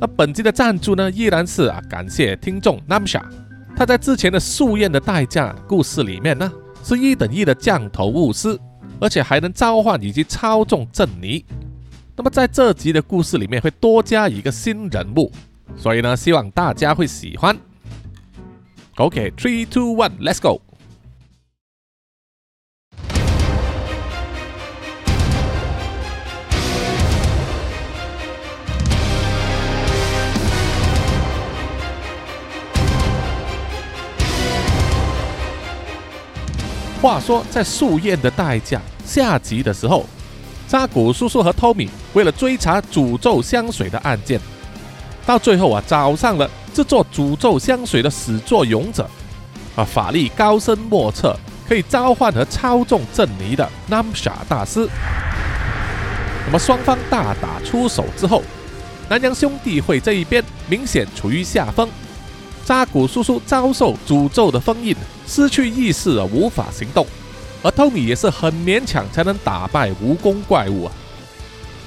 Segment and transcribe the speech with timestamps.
[0.00, 3.20] 那本集的赞助呢，依然是啊，感谢听众 Namsha，
[3.76, 6.50] 他在之前的夙愿的代价故事里面呢，
[6.84, 8.56] 是一等一的降头巫师，
[9.00, 11.44] 而且还能召唤以及操纵镇尼。
[12.16, 15.32] 那么在这集的故事里面会多加一个新人物，
[15.76, 17.56] 所以呢，希望大家会喜欢。
[18.96, 20.60] OK，three two one，let's go。
[37.02, 40.06] 话说，在树燕的代价下集的时候，
[40.68, 44.40] 扎古叔叔和托米为了追查诅咒香水的案件，
[45.26, 49.10] 到最后啊，找上了制作诅咒香水的始作俑者，
[49.74, 51.36] 啊，法力高深莫测，
[51.68, 54.88] 可以召唤和操纵镇尼的 Namsha 大师。
[56.46, 58.44] 那么双方大打出手之后，
[59.08, 61.88] 南洋兄弟会这一边明显处于下风。
[62.64, 64.94] 扎古叔叔遭受诅咒的封印，
[65.26, 67.06] 失去意识而无法行动，
[67.62, 70.92] 而托米也是很勉强才能打败蜈蚣怪物啊。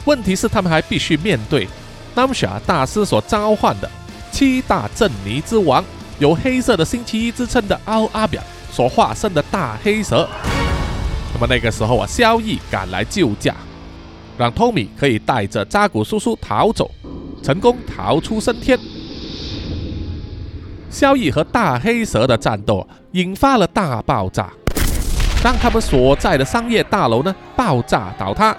[0.06, 1.67] 问题是他们还必须面对
[2.14, 3.90] 南夏大师所召唤的
[4.32, 5.84] 七大镇尼之王，
[6.20, 10.28] 有黑色的星期一之称的奥阿表所化身的大黑蛇。
[11.34, 13.56] 那么那个时候啊，萧逸赶来救驾，
[14.38, 16.92] 让托米可以带着扎古叔叔逃走，
[17.42, 18.78] 成功逃出升天。
[20.95, 24.50] 萧逸和大黑蛇的战斗引发了大爆炸，
[25.44, 28.56] 让他们所在的商业大楼呢爆炸倒塌，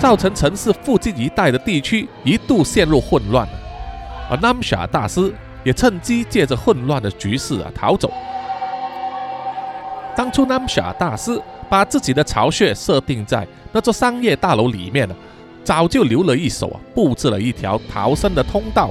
[0.00, 3.46] 造成城市附近一带的地区一度陷入混乱。
[4.28, 8.12] 而南夏大师也趁机借着混乱的局势啊逃走。
[10.16, 15.14] 当初南夏大师把自己的巢穴设定在那座商业大楼里面呢，
[15.62, 18.90] 早就留了一手啊，布置了一条逃生的通道。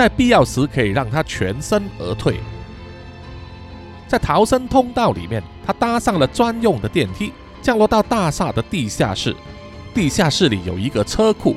[0.00, 2.40] 在必要时可以让他全身而退。
[4.08, 9.36] 在逃生通道里面，他搭上了专用的电梯，降落到大厦的地下室。
[9.92, 11.54] 地下室里有一个车库，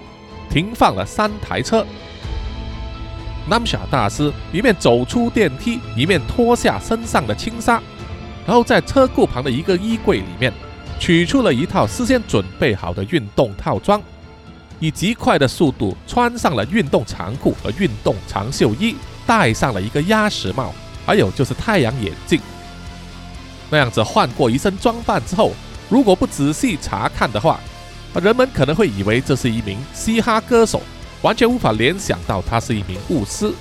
[0.50, 1.86] 停放了三台车。
[3.48, 7.82] 南夏大师一面走出电梯，一面脱下身上的轻纱，
[8.46, 10.52] 然后在车库旁的一个衣柜里面
[11.00, 14.04] 取出了一套事先准备好的运动套装。
[14.84, 18.94] 以极快的速度穿上了运动长裤和运动长袖衣，
[19.26, 20.74] 戴上了一个鸭舌帽，
[21.06, 22.38] 还有就是太阳眼镜。
[23.70, 25.54] 那样子换过一身装扮之后，
[25.88, 27.62] 如果不仔细查看的话，
[28.22, 30.82] 人们可能会以为这是一名嘻哈歌手，
[31.22, 33.54] 完全无法联想到他是一名巫师。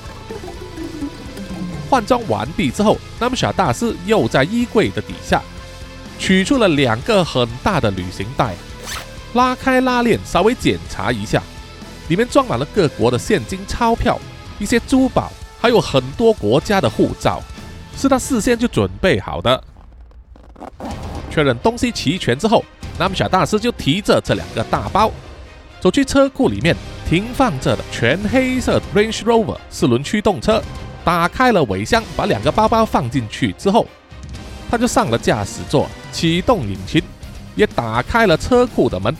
[1.88, 5.40] 换装完毕之后，那么小大师又在衣柜的底下
[6.18, 8.56] 取出了两个很大的旅行袋。
[9.34, 11.43] 拉开拉链，稍微检查一下，
[12.09, 14.19] 里面装满了各国的现金钞票、
[14.59, 17.41] 一些珠宝，还有很多国家的护照，
[17.97, 19.65] 是他事先就准备好的。
[21.31, 22.62] 确认东西齐全之后，
[22.98, 25.10] 那么小大师就提着这两个大包，
[25.81, 26.76] 走去车库里面
[27.09, 30.62] 停放着的全黑色 Range Rover 四轮驱动车，
[31.03, 33.87] 打开了尾箱，把两个包包放进去之后，
[34.70, 37.03] 他就上了驾驶座，启动引擎。
[37.54, 39.14] 也打开了车库的门，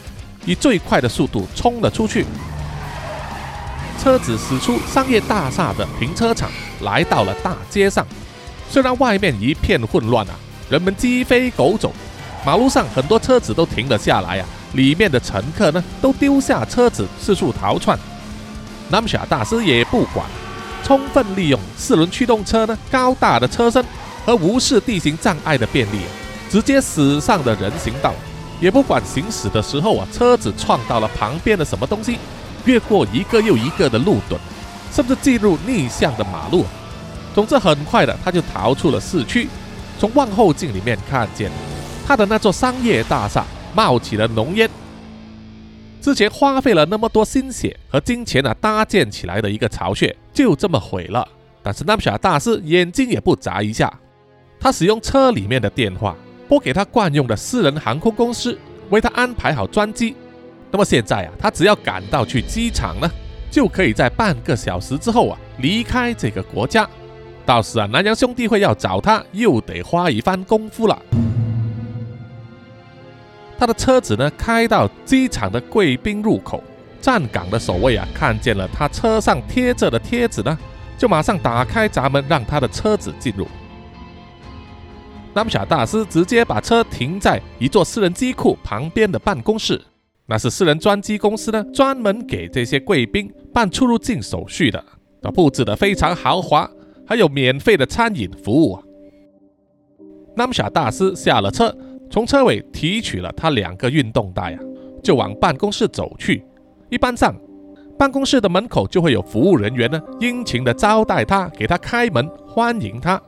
[0.44, 2.26] 以最快的速度冲了出去。
[4.03, 6.50] 车子驶出商业大厦的停车场，
[6.81, 8.04] 来到了大街上。
[8.69, 10.34] 虽然外面一片混乱啊，
[10.69, 11.93] 人们鸡飞狗走，
[12.44, 17.96] 马路上很多车子都停了下来啊，里面的乘客呢都丢下车子四处逃窜。
[18.88, 20.26] 南夏大师也不管，
[20.82, 23.84] 充分利用四轮驱动车呢高大的车身
[24.25, 26.00] 和无视地形障碍的便利。
[26.52, 28.12] 直接驶上了人行道，
[28.60, 32.19] 也不管行驶的时候啊，车子撞到了旁边的什么东西，
[32.66, 34.38] 越过一个又一个的路墩，
[34.93, 36.66] 甚至进入逆向的马路。
[37.34, 39.49] 总之，很快的他就逃出了市区。
[39.99, 41.50] 从望后镜里面看见，
[42.06, 44.69] 他的那座商业大厦冒起了浓烟。
[46.02, 51.26] 之前花费了那么多心血和金钱啊，搭建起来的一个巢穴，就这么毁了。
[51.62, 53.90] 但是南小大师眼睛也不眨一下，
[54.60, 56.14] 他使用车里面的电话。
[56.52, 58.58] 拨给他惯用的私人航空公司，
[58.90, 60.14] 为他安排好专机，
[60.70, 63.10] 那么现在啊，他只要赶到去机场呢，
[63.50, 66.87] 就可以在半个小时之后啊离开这个国家。
[67.46, 71.00] 到时啊，南洋兄弟会要找他，又得花一番功夫了。
[73.58, 76.62] 他的车子呢，开到机场的贵宾入口，
[77.00, 80.58] 站岗的守卫啊，看见了他车上贴着的贴纸呢，
[80.98, 83.48] 就马上打开闸门，让他的车子进入。
[85.34, 89.81] 南夏大师直接把车停在一座私人机库旁边的办公室，
[90.26, 94.84] 那是私人专机公司呢，专门给这些贵宾办出入境手续的，
[95.34, 96.70] 布置的非常豪华。
[97.05, 98.82] 还有免费的餐饮服务啊！
[100.37, 101.76] 南夏大师下了车，
[102.08, 104.58] 从车尾提取了他两个运动袋啊，
[105.02, 106.43] 就往办公室走去。
[106.88, 107.34] 一般上，
[107.99, 113.20] 办公室的门口就会有服务人员呢，殷勤的招待他，给他开门欢迎他。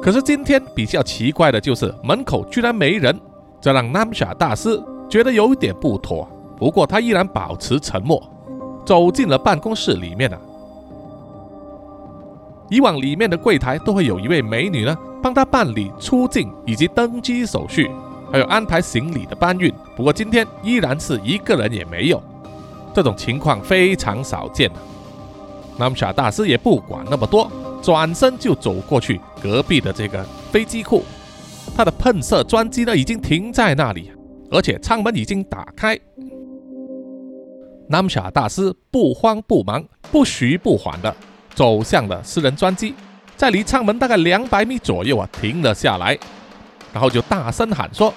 [0.00, 3.18] 可是今天比较奇怪的就是门口居然没人，
[3.60, 6.28] 这让南夏大师觉得有一点不妥。
[6.56, 8.20] 不过他依然保持沉默，
[8.84, 10.38] 走进了办公室里面啊。
[12.68, 17.90] 以往里面的柜台都会有一位美女呢，帮他办理出境以及登机手续，
[18.30, 19.72] 还有安排行李的搬运。
[19.96, 22.22] 不过今天依然是一个人也没有，
[22.92, 24.70] 这种情况非常少见。
[25.76, 27.50] 那么小大师也不管那么多，
[27.82, 31.04] 转身就走过去隔壁的这个飞机库，
[31.76, 34.10] 他的喷射专机呢已经停在那里，
[34.50, 35.98] 而且舱门已经打开。
[37.88, 41.14] 南夏大师不慌不忙，不徐不缓的。
[41.54, 42.94] 走向了私人专机，
[43.36, 46.16] 在离舱门大概两百米左右啊停了下来，
[46.92, 48.14] 然后就大声喊说：“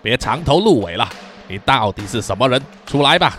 [0.00, 1.08] 别藏头露尾了，
[1.48, 2.62] 你到底是什么人？
[2.86, 3.36] 出来吧！”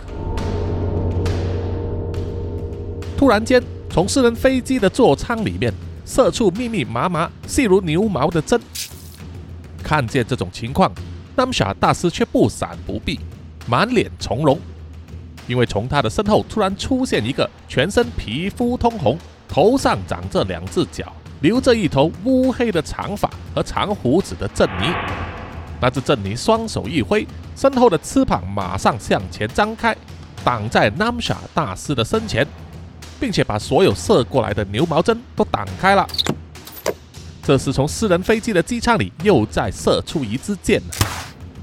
[3.16, 5.72] 突然间，从私人飞机的座舱里面
[6.04, 8.60] 射出密密麻麻、细如牛毛的针。
[9.82, 10.92] 看见这种情况，
[11.34, 13.20] 南夏大师却不闪不避，
[13.66, 14.58] 满脸从容，
[15.46, 19.18] 因为从他的身后突然出现一个全身皮肤通红。
[19.48, 21.10] 头上长着两只角，
[21.40, 24.92] 留着一头乌黑的长发和长胡子的郑尼。
[25.80, 27.24] 那只郑尼双手一挥，
[27.54, 29.96] 身后的翅膀马上向前张开，
[30.42, 32.44] 挡在南夏大师的身前，
[33.18, 36.06] 并且把所有射过来的牛毛针都挡开了。
[37.42, 40.82] 这时，从私人飞机的机舱里又再射出一支箭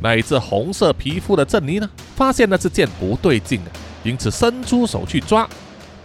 [0.01, 3.69] 那一只红色皮肤的郑妮呢，发现那支箭不对劲啊，
[4.03, 5.47] 因此伸出手去抓。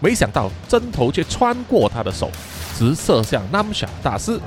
[0.00, 2.30] 没想到针头却穿过他的手，
[2.76, 4.38] 直射向南夏大师。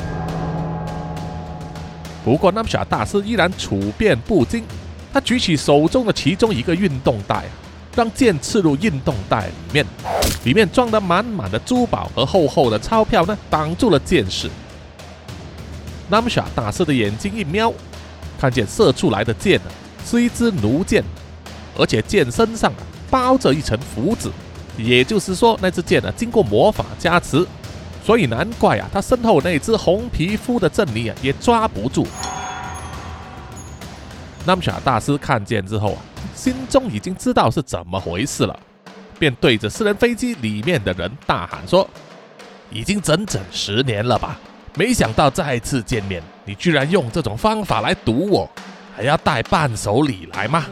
[2.24, 4.64] 不过南夏大师依然处变不惊，
[5.12, 7.44] 他举起手中的其中一个运动袋，
[7.96, 9.86] 让剑刺入运动袋里面，
[10.44, 14.50] 里面装得满满的珠宝和厚厚的钞票呢，挡住了剑势。
[16.10, 17.74] 南夏大师的眼睛一瞄，
[18.40, 19.72] 看见射出来的箭呢，
[20.06, 21.04] 是一支弩箭，
[21.78, 24.30] 而且箭身上啊包着一层符纸。
[24.78, 27.46] 也就是说，那支箭呢，经过魔法加持，
[28.06, 32.08] 所以难怪啊，他身后那只红皮肤的郑尼啊，也抓不住。
[34.46, 36.02] 南夏大师看见之后啊，
[36.36, 38.60] 心中已经知道是怎么回事了，
[39.20, 41.88] 便对着私人飞机里面的人大喊说
[42.72, 44.40] ：“已经整整十年了吧？
[44.76, 48.50] 没想到再次见面，你居然用这种方法来堵我，
[48.96, 50.66] 还要带伴手礼来吗？”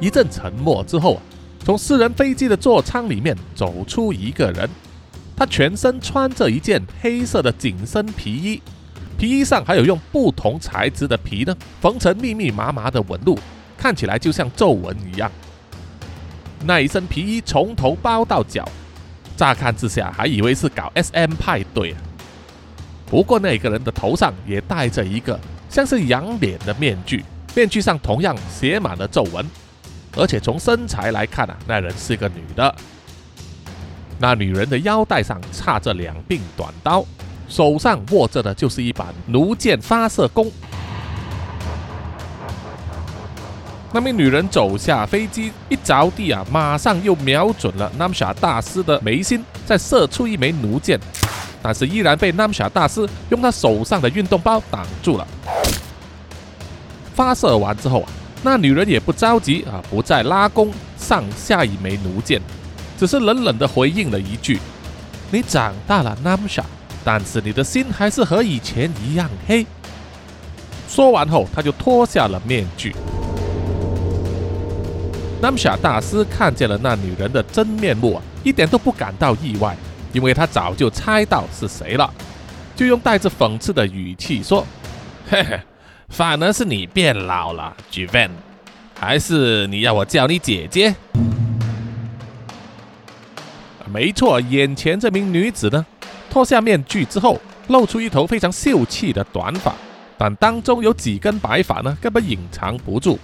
[0.00, 1.20] 一阵沉默之后，
[1.64, 4.68] 从私人飞机的座舱里面走出一个人，
[5.34, 8.62] 他全身穿着一件黑色的紧身皮衣，
[9.18, 13.36] 皮衣上还有用不同材质的皮呢缝成密密麻麻的纹路，
[13.76, 15.30] 看起来就像皱纹一样。
[16.64, 18.66] 那一身皮衣从头包到脚，
[19.36, 21.98] 乍看之下还以为是搞 SM 派对啊。
[23.06, 27.24] 不过那个人的头上也戴着一个像是羊脸的面具，
[27.56, 29.44] 面具上同样写满了皱纹。
[30.16, 32.74] 而且从身材来看啊，那人是个女的。
[34.18, 37.04] 那女人的腰带上插着两柄短刀，
[37.48, 40.50] 手上握着的就是一把弩箭发射弓。
[43.90, 51.00] 那名女人走下飞机，一着地啊，马上又瞄准了 Namsha 大师的眉心，再射出一枚弩箭，
[51.62, 55.26] 但是依然被 Namsha 大师用他手上的运动包挡住了。
[57.14, 58.08] 发射完之后啊。
[58.40, 62.40] 那女人也不着急啊，不再拉弓上下一枚弩箭，
[62.96, 64.60] 只是冷冷的回应了一句
[65.32, 66.64] ：“你长大了，南夏，
[67.10, 69.64] 但是你的心还是和以前一样黑。”
[70.86, 72.94] 说完后，他就脱下了面具。
[75.40, 79.74] 南夏大师看见了那女人的真面目啊，一点都不感到意外，
[80.12, 82.12] 因为他早就猜到是谁了，
[82.76, 84.66] 就用带着讽刺的语气说
[85.30, 85.58] ：“嘿嘿。”
[86.10, 88.30] 反而是你变老了 j v a n
[88.94, 90.94] 还是你要我叫你姐姐？
[93.90, 95.86] 没错，眼前这名女子呢，
[96.30, 99.74] 脱下面具之后，露出一头非常秀气的短发，
[100.16, 103.18] 但当中有几根白发呢，根本隐藏不住。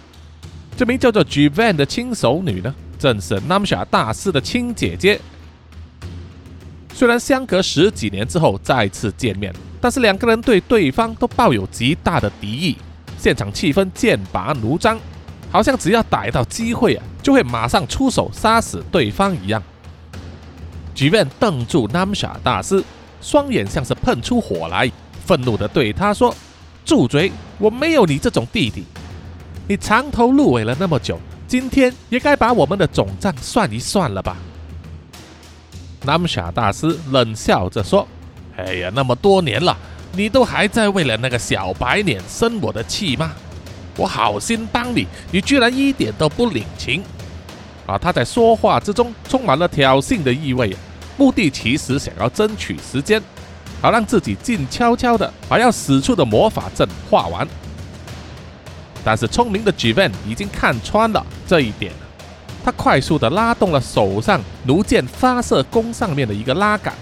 [0.76, 5.20] 这名叫做 j v a n 的亲手女呢，正是 Namsha 大师的亲姐姐。
[6.92, 12.76] 虽然相隔十几年之后再次见面，但是两个人对对方都抱有极大的敌意，
[13.18, 14.99] 现场气氛剑拔弩张，
[15.50, 19.62] 好像只要逮到机会啊，就会马上出手杀死对方一样。
[20.95, 22.83] 即便瞪住 Namsha 大师，
[23.21, 24.91] 双眼像是喷出火来，
[25.27, 26.35] 愤怒地对他说
[26.87, 27.33] ：“住嘴！
[27.59, 28.85] 我没有你这种弟弟，
[29.67, 34.37] 你藏头露尾了那么久，今天也该把我们的总账算一算了吧。”
[36.07, 38.07] 南霞大师冷笑着说
[38.57, 39.77] ：“哎呀，那么多年了，
[40.13, 43.33] 你都还在为了那个小白脸生我的气吗？
[43.97, 47.03] 我好心帮你，你居然一点都不领情！”
[47.87, 50.75] 啊，他在说话之中充满了挑衅的意味，
[51.17, 53.23] 目的其实想要争取时间，
[53.83, 57.47] 好让自己静悄悄的把要使出的魔法阵画完。
[59.05, 61.93] 但是聪明的 j v a n 已经看穿了这一点。
[62.64, 66.95] 他快速地拉动了手上弩箭发射弓上面的一个拉杆，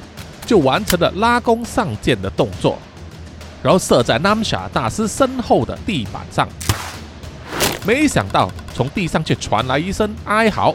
[0.45, 2.77] 就完成了拉弓上箭的动作，
[3.62, 6.49] 然后射在 Namsha 大师身后的地板上。
[7.85, 10.75] 没想到从地上却传来一声哀嚎，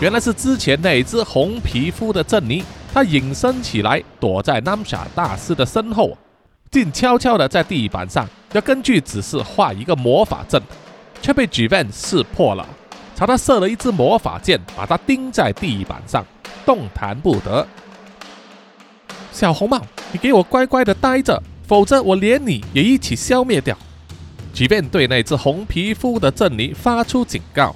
[0.00, 6.18] 原来是之前那只红皮肤的珍妮，她隐身起来躲在 Namsha 大师的身后，
[6.70, 10.60] 静悄悄地在地板上要根据指示画一个魔法阵，
[11.20, 12.66] 却被 j v a n 识破了。
[13.14, 16.26] 朝他射了一支魔法箭，把他钉在地板上，
[16.66, 17.64] 动弹不得。
[19.30, 19.80] 小红帽，
[20.10, 23.78] 你给我乖乖的待着，否则我连你也一起消灭掉！
[24.52, 27.74] 即便对那只红皮肤的珍妮发出警告，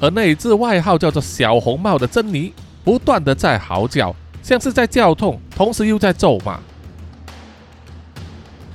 [0.00, 6.58] 而那只外号叫做小红帽的珍妮，不断的在嚎叫，像是在叫痛，同时又在咒骂。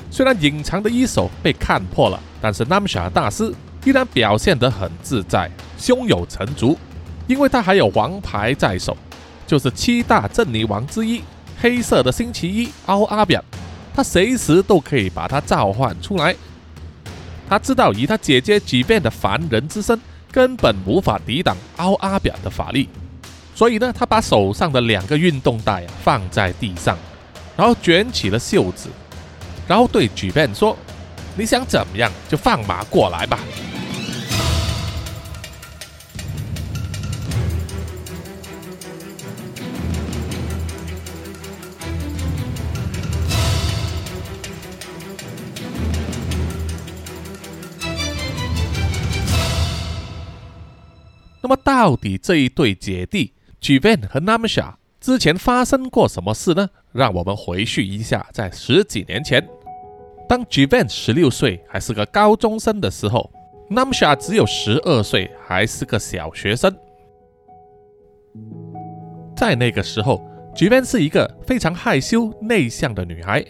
[0.10, 3.54] 虽然隐藏的一手被看破了，但是 Namsha 大师。
[3.86, 6.78] 依然表现得很自在，胸有成竹，
[7.28, 8.96] 因为他还有王牌在手，
[9.48, 11.22] 就是七大镇尼王之一
[11.62, 13.42] 黑色的星期一奥阿表，
[13.96, 16.36] 他随时都可以把他召唤出来。
[17.50, 20.00] 他知道以他姐姐举变的凡人之身，
[20.32, 22.88] 根本无法抵挡奥阿表的法力，
[23.56, 26.96] 所以呢，他把手上的两个运动带放在地上，
[27.58, 28.90] 然后卷起了袖子，
[29.68, 30.78] 然后对举变说
[31.36, 33.40] ：“你想怎么样就放马过来吧。”
[51.50, 56.70] 那么，到底这一对姐弟 j v a n 和 Namsha 之前发生过什么事呢？
[56.92, 59.44] 让我们回去一下，在十几年前，
[60.28, 63.32] 当 j v a n 十六岁，还是个高中生的时候
[63.72, 66.72] ，Namsha 只有十二岁，还是个小学生。
[69.36, 70.22] 在那个时候
[70.54, 73.44] j v a n 是一个非常害羞内向的女孩，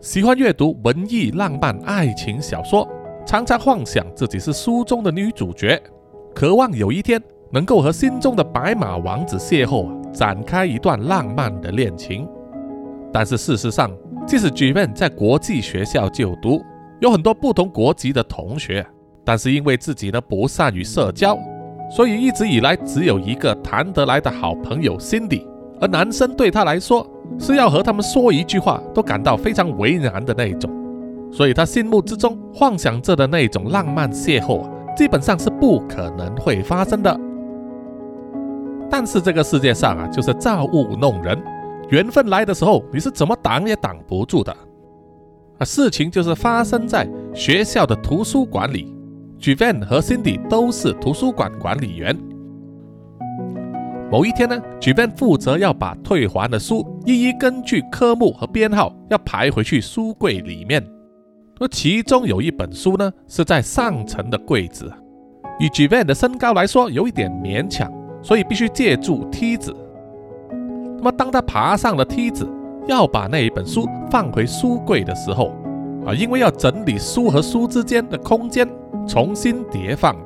[0.00, 2.88] 喜欢阅读文艺浪漫爱情小说，
[3.24, 5.80] 常常幻想自己是书中的女主角，
[6.34, 7.22] 渴望有一天。
[7.50, 12.28] 能够和心中的白马王子邂逅啊，展开一段浪漫的恋情。
[13.12, 13.90] 但是事实上，
[14.26, 16.60] 即使 j v a n 在国际学校就读，
[17.00, 18.84] 有很多不同国籍的同学，
[19.24, 21.38] 但是因为自己呢不善于社交，
[21.90, 25.46] 所以一直以来只有一个谈得来的好朋友 Cindy。
[25.80, 27.06] 而男生对他来说，
[27.38, 30.70] 是要和他们说一句话都感到非常为难的那种，
[31.30, 37.20] 所以他心目之中幻想着的那种浪漫邂逅啊，基本上是不可能会发生的。
[38.90, 41.40] 但是这个世界上啊，就是造物弄人，
[41.90, 44.56] 缘分来的时候，你是怎么挡也挡不住的。
[45.58, 48.94] 啊，事情就是发生在学校的图书馆里
[49.38, 52.16] j v a n 和 Cindy 都是图书馆管理员。
[54.10, 60.86] 某一天呢 j v a n 负责要把退还的书一一根据科目和编号要排回去书柜里面，
[61.58, 64.92] 而其中有一本书呢是在上层的柜子，
[65.58, 67.90] 以 j v a n 的身高来说，有一点勉强。
[68.26, 69.72] 所以必须借助梯子。
[70.98, 72.44] 那么，当他爬上了梯子，
[72.88, 75.52] 要把那一本书放回书柜的时候，
[76.04, 78.68] 啊，因为要整理书和书之间的空间，
[79.06, 80.16] 重新叠放，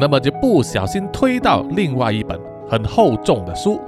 [0.00, 3.78] 那么就不小心推到另外一本很厚重的书，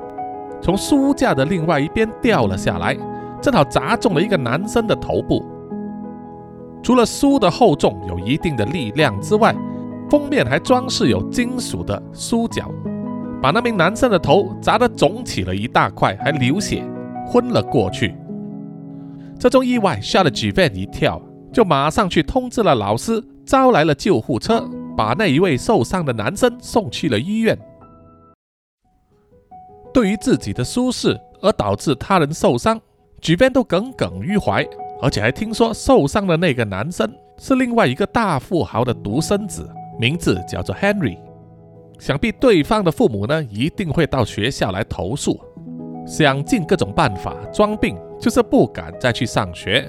[0.61, 2.94] 从书架的另外一边掉了下来，
[3.40, 5.42] 正好砸中了一个男生的头部。
[6.82, 9.56] 除了书的厚重有一定的力量之外，
[10.11, 12.70] 封面还装饰有金属的书角，
[13.42, 16.85] 把那名男生的头砸得肿起了一大块，还流血，
[17.26, 18.14] 昏了过去。
[19.38, 21.20] 这种意外吓了 G Van 一跳，
[21.52, 27.59] 就马上去通知了老师，招来了救护车，把那一位受伤的男生送去了医院。
[29.94, 32.78] 对于自己的疏失而导致他人受伤
[33.23, 34.66] ，G Van 都耿耿于怀。
[35.02, 39.66] 而且还听说受伤的那个男生是另外一个大富豪的独生子，
[39.99, 41.16] 名字叫做 Henry。
[42.00, 45.38] 想必对方的父母呢一定会到学校来投诉，
[46.07, 49.88] 想尽各种办法装病，就是不敢再去上学。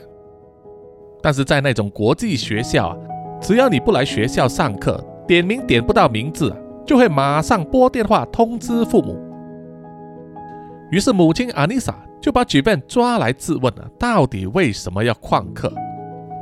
[1.23, 2.97] 但是在那种国际学校啊，
[3.41, 9.17] 只要你不来学校上课，点名点不到名字，就会马上拨电话通知父母。
[10.91, 11.95] 于是母亲阿妮莎。
[12.21, 15.73] 就把举 n 抓来质问了，到底为什么要旷课？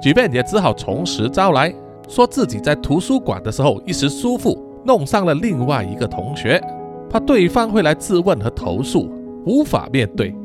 [0.02, 1.74] 举 n 也只好从实招来，
[2.06, 6.62] 说自己在图书馆的时候一时疏忽，弄伤了另外一个同学，
[7.10, 9.10] 怕对方会来质问和投诉，
[9.46, 10.36] 无法面对。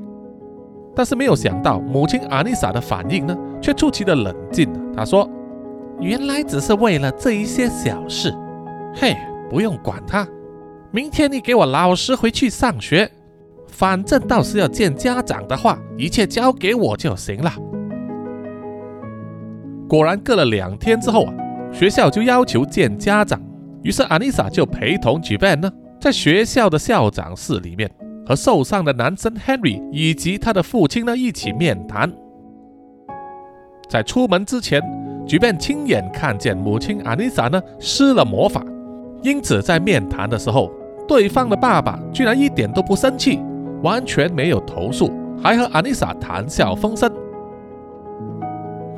[0.95, 4.69] 但是没有想到，母亲阿丽莎的反应呢，却出奇的冷静。
[4.95, 5.29] 她说
[6.01, 8.33] ：“原来只是为了这一些小事，
[8.95, 9.17] 嘿，
[9.51, 10.27] 不用管他。
[10.93, 13.11] 明天你给我老实回去上学。”
[13.67, 17.51] 反正到时要见家长的话，一切交给我就行了。
[19.89, 21.35] 果然，隔了两天之后啊，
[21.73, 23.41] 学校就要求见家长。
[23.85, 27.89] 于是，阿丽莎就陪同 j a n 呢，在学校的校长室里面，
[28.27, 32.11] 和受伤的男生 Henry 以及他的父亲呢一起面谈。
[33.89, 34.81] 在出门之前
[35.27, 38.65] j a n 亲眼看见母亲阿丽莎呢施了魔法，
[39.23, 40.73] 因此在面谈的时候，
[41.07, 43.39] 对方的爸爸居然一点都不生气。
[43.83, 45.13] 完全没有投诉，
[45.43, 47.13] 还和阿丽莎谈笑风生。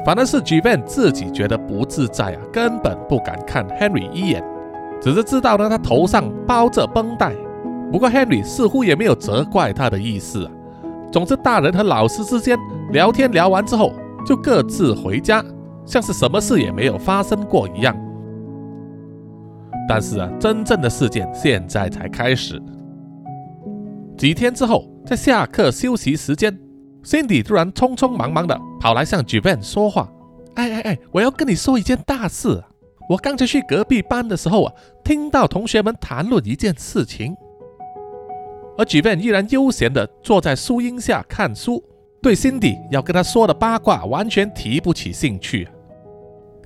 [0.05, 4.45] 反而是举办自己觉得不自在啊，根本不敢看 Henry 一眼，
[5.01, 7.35] 只是知道呢他头上包着绷带。
[7.93, 10.51] 不过 Henry 似乎也没有责怪他的意思啊。
[11.13, 12.59] 总之，大人和老师之间
[12.91, 13.93] 聊天聊完之后，
[14.27, 15.43] 就各自回家，
[15.87, 17.97] 像是什么事也没有发生过一样。
[19.89, 22.61] 但是啊，真正的事件现在才开始。
[24.19, 26.59] 几天之后，在下课休息时间
[27.05, 30.11] ，Cindy 突然匆匆忙忙的跑来向 j a n 说话
[30.57, 32.63] ：“哎哎哎，我要跟你说一件大事。
[33.09, 34.73] 我刚才去隔壁班的时候啊，
[35.05, 37.37] 听到同学们谈论一件事情。”
[38.79, 41.83] 而 j a n 依然悠闲的坐在树荫下看书，
[42.21, 45.69] 对辛迪要跟他说的八卦完全提不起兴趣。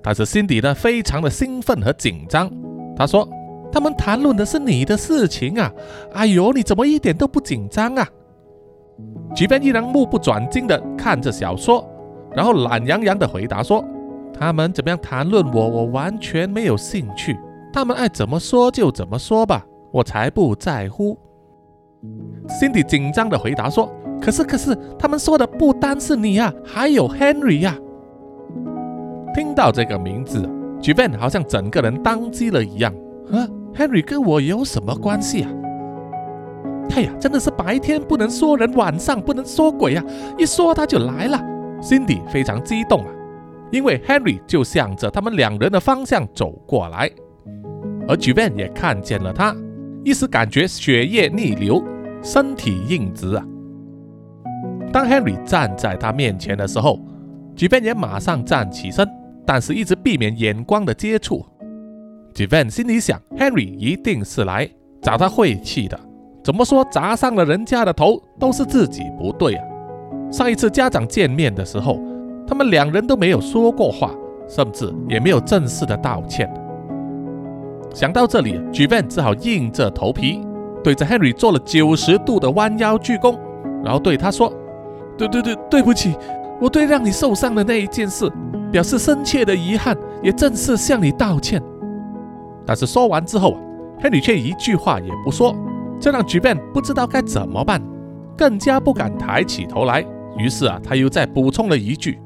[0.03, 2.50] 但是辛迪呢，非常的兴奋和紧张。
[2.96, 3.29] 他说。
[3.72, 5.72] 他们谈论的是你的事情啊！
[6.12, 8.05] 哎呦，你怎么一点都不紧张啊？
[9.33, 11.88] 吉便依然目不转睛地看着小说，
[12.35, 13.85] 然后懒洋洋地回答说
[14.32, 17.38] ：“他们怎么样谈论我，我完全没有兴趣。
[17.72, 21.16] 他们爱怎么说就怎么说吧，我才不在乎。”
[22.48, 27.76] Cindy 紧张地回答说：“可是，可是，他们说的不单是你啊，还有 Henry 呀！”
[29.34, 30.48] 听到这个名字，
[30.80, 32.92] 吉便好像整个人当机了一样，
[33.30, 35.50] 啊！Henry 跟我有什么关系啊？
[36.92, 40.04] 哎呀，真的是白天不能说人，晚上不能说鬼啊！
[40.38, 41.38] 一说他就来了。
[41.80, 43.08] Cindy 非常激动啊，
[43.70, 47.11] 因为 Henry 就向着他们两人的方向走过来，
[48.09, 49.54] 而 j a n 也看见了他，
[50.04, 51.83] 一时感觉血液逆流，
[52.22, 53.46] 身体硬直啊。
[54.92, 56.98] 当 Henry 站在他面前的时候
[57.54, 59.09] j a n 也马上站起身，
[59.46, 61.44] 但是一直避免眼光的接触。
[62.35, 64.68] j a n 心里想：“Henry 一定是来
[65.00, 65.98] 找他晦气的。
[66.42, 69.64] 怎么说砸伤了人家的头都是自己不对啊？
[70.33, 72.00] 上一次家长见面的时候，
[72.46, 74.11] 他们两人都没有说过话，
[74.48, 76.53] 甚至也没有正式的道歉。”
[77.92, 80.40] 想到这里 j a n 只好硬着头皮
[80.83, 83.37] 对着 Henry 做了九十度的弯腰鞠躬，
[83.83, 84.53] 然后对他说
[85.18, 86.14] ：“对对对，对不起，
[86.61, 88.31] 我对让你受伤的那一件事
[88.70, 91.61] 表示深切的遗憾，也正式向你道歉。”
[92.64, 93.61] 但是说完之后啊
[94.00, 95.53] ，Henry 却一句话也不说，
[95.98, 97.83] 这让 j a n 不知道该怎么办，
[98.37, 100.05] 更加不敢抬起头来。
[100.38, 102.20] 于是啊，他又再补充了一句：“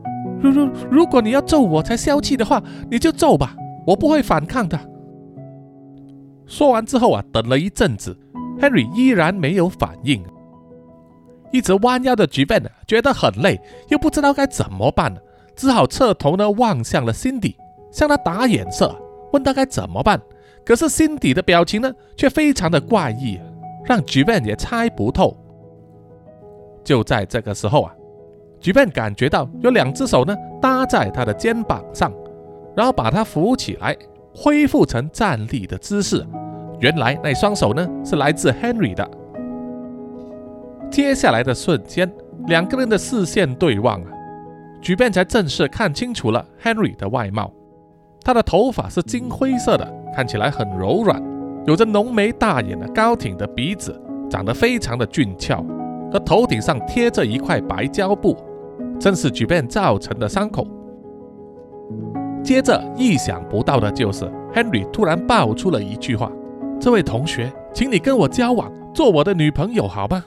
[0.44, 4.78] 如如如果你要揍我才消气的话，你就揍吧，我不会反抗的。”
[6.46, 8.16] 说完之后啊，等了一阵子
[8.61, 10.22] ，Henry 依然没有反应。
[11.52, 15.14] 一直弯腰的 j a n 觉得很累，又不知道该怎么办，
[15.57, 17.54] 只好侧头呢望向了 Cindy，
[17.90, 18.94] 向他打眼色。
[19.33, 20.20] 问他该怎么办，
[20.64, 23.40] 可是心底的表情呢，却非常的怪异，
[23.85, 25.37] 让 j a n 也猜不透。
[26.85, 27.94] 就在这个时候啊
[28.64, 32.11] 举便感觉到有两只手呢搭在他的肩膀上，
[32.74, 33.94] 然后把他扶起来，
[34.35, 36.27] 恢复成站立的姿势。
[36.81, 39.07] 原来那双手呢是来自 Henry 的。
[40.90, 42.11] 接下来的瞬间，
[42.46, 44.09] 两个人的视线对望啊，
[44.81, 47.53] 举便才正式看清楚了 Henry 的外貌。
[48.22, 51.22] 他的头发是金灰色的，看起来很柔软，
[51.66, 53.94] 有着浓眉大眼的高挺的鼻子，
[54.31, 55.62] 长得非常的俊俏，
[56.11, 58.35] 和头顶上贴着一块白胶布，
[58.98, 60.66] 正是举便造成的伤口。
[62.42, 66.30] 接着，意想不到的就是 Henry 突然爆出了一句话。
[66.80, 70.24] 这位同学，请你跟我交往，做我的女朋友好吗？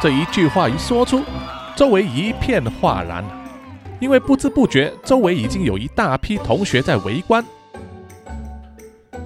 [0.00, 1.20] 这一句话一说出，
[1.76, 3.24] 周围一片哗然，
[4.00, 7.44] 因为不知不觉，周围已经有一大批同学在围观。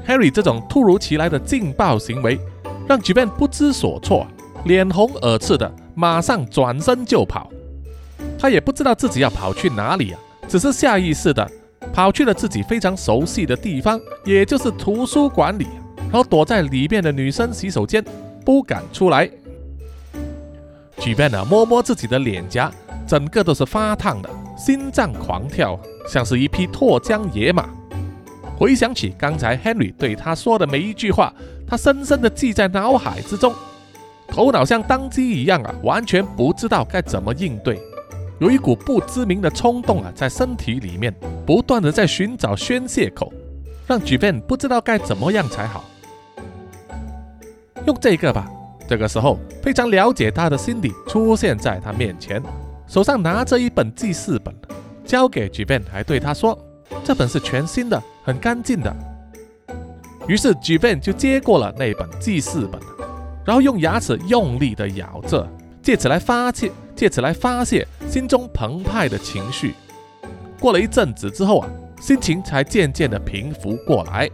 [0.06, 2.40] Harry 这种突如其来的劲爆行为，
[2.88, 4.26] 让 j a n 不知所措，
[4.64, 7.50] 脸红耳赤的，马上转身就跑。
[8.38, 11.50] 他也不知道自己要跑去哪里啊，只是下意识的。
[11.92, 18.02] 跑去了自己非常熟悉的地方，也就是图书馆里，然后躲在里面的女生洗手间，
[18.46, 19.28] 不敢出来。
[20.98, 22.70] 举便呢，摸摸自己的脸颊，
[23.06, 25.78] 整个都是发烫的，心脏狂跳，
[26.08, 27.68] 像是一匹脱缰野马。
[28.56, 31.34] 回想起刚才 Henry 对他说的每一句话，
[31.66, 33.52] 他深深的记在脑海之中，
[34.32, 37.78] 头脑像当机一样啊，完全不知道该怎么应对。
[38.40, 41.14] 有一股不知名的冲动啊，在身体里面
[41.44, 43.30] 不断的在寻找宣泄口，
[43.86, 45.84] 让举便不知道该怎么样才好。
[47.86, 48.50] 用这个吧。
[48.88, 52.42] 这个时候，非常了解他的心理出现在他面前，
[52.86, 54.54] 手上拿着一本记事本，
[55.04, 56.58] 交给举便，还对他说
[57.04, 58.94] ：“这本是全新的，很干净的。”
[60.26, 62.80] 于是举便就接过了那本记事本，
[63.44, 65.48] 然后用牙齿用力的咬着，
[65.82, 66.70] 借此来发泄。
[66.94, 69.74] 借此来发泄心中澎湃的情绪。
[70.60, 71.68] 过了一阵子之后啊，
[72.00, 74.30] 心情才渐渐的平复过来。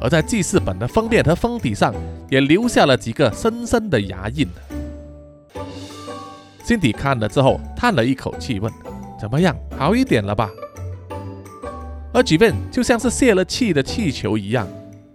[0.00, 1.94] 而在记事本的封面和封底上，
[2.30, 4.48] 也留下了几个深深的牙印。
[6.64, 8.72] 辛迪看了之后，叹了一口气，问
[9.20, 9.54] ：“怎么样？
[9.76, 10.50] 好一点了吧？”
[12.12, 14.66] 而举便就像是泄了气的气球一样，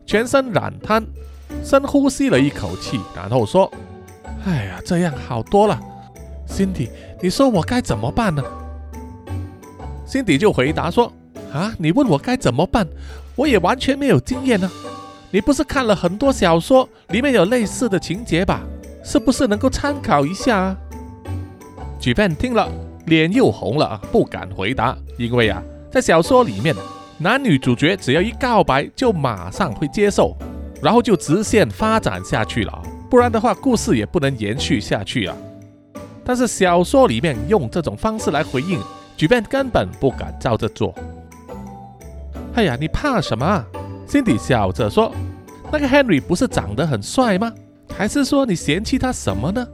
[0.06, 1.04] 全身软瘫，
[1.64, 3.70] 深呼吸了一口气，然后说
[4.46, 5.80] ：“哎呀，这样好多了。”
[6.48, 6.90] Cindy，
[7.22, 8.44] 你说我该怎么办呢
[10.08, 11.12] ？Cindy 就回答说
[11.54, 12.88] ：“啊，你问我该怎么办，
[13.36, 14.70] 我也完全没有经验呢。
[15.32, 18.62] 你不是看了很多小说，里面有类似的情节吧？
[19.04, 20.78] 是不是能够参考一下啊？”
[22.00, 22.70] 举便听了，
[23.06, 26.76] 脸又红了，不敢回答，因为啊，在小说里面，
[27.18, 30.36] 男女主角只要一告白，就马上会接受，
[30.84, 35.36] 然后就直线发展下去了，不然的话，故事也不能延续下去啊。
[36.26, 38.80] 但是小说里面用这种方式来回应，
[39.16, 40.94] 举便根本不敢照着做。
[42.56, 43.66] 哎呀，你怕什么
[44.08, 45.12] ？Cindy 笑着说
[45.72, 47.52] ：“那个 Henry 不是长得很帅吗？
[47.96, 49.66] 还是说你嫌弃他什么呢？”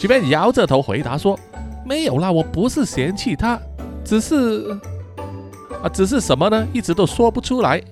[0.00, 1.38] 举便摇着头回答说
[1.86, 3.60] ：“没有啦，我不是嫌弃他，
[4.04, 4.76] 只是……
[5.82, 6.66] 啊，只是什么呢？
[6.72, 7.82] 一直都说不出来。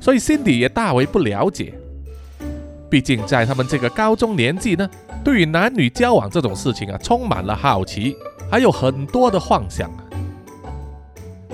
[0.00, 1.74] 所以 Cindy 也大为不了解。
[2.90, 4.88] 毕竟在他们这个高中年纪呢。”
[5.22, 8.16] 对于男女交往这种事情啊，充满了好奇，
[8.50, 9.90] 还有很多的幻想。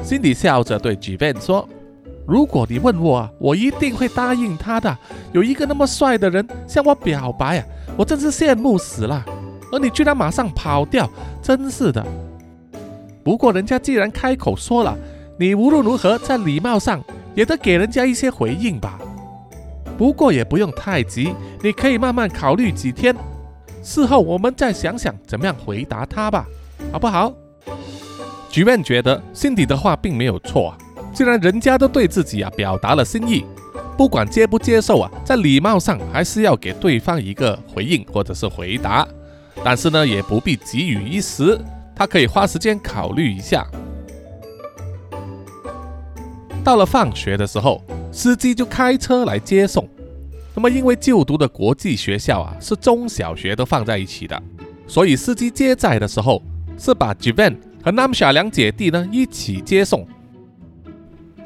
[0.02, 1.68] 心里笑着对举便说
[2.26, 4.96] ：“如果你问我，我一定会答应他的。
[5.32, 9.24] 有一个那么帅的人向我表白啊，我真是羡慕死了。
[9.72, 11.10] 而你居然马上跑掉，
[11.42, 12.06] 真是的。
[13.24, 14.96] 不过人家既然开口说了，
[15.40, 17.02] 你无论如何在礼貌上
[17.34, 18.96] 也得给人家一些回应吧。
[19.96, 23.14] 不过也不用太急，你可以慢慢考虑几天。”
[23.82, 26.46] 事后我们再想想怎么样回答他吧，
[26.92, 27.32] 好不好？
[28.50, 30.74] 菊面觉得 Cindy 的话并没有错，
[31.12, 33.44] 既然人家都对自己啊表达了心意，
[33.96, 39.06] 不管接不接受啊，在礼貌上还是要给对方一个回应或者是回答。
[39.62, 41.58] 但是呢，也不必急于一时，
[41.94, 43.66] 他可以花时间考虑一下。
[46.66, 49.88] 到了放学的时候，司机就开车来接送。
[50.52, 54.42] 那么，因为就读的国际学校啊，是中小学都放在一起的，
[54.84, 56.42] 所以司机接载的时候
[56.76, 60.04] 是把 Jivan 和 Namsha 两姐弟呢一起接送。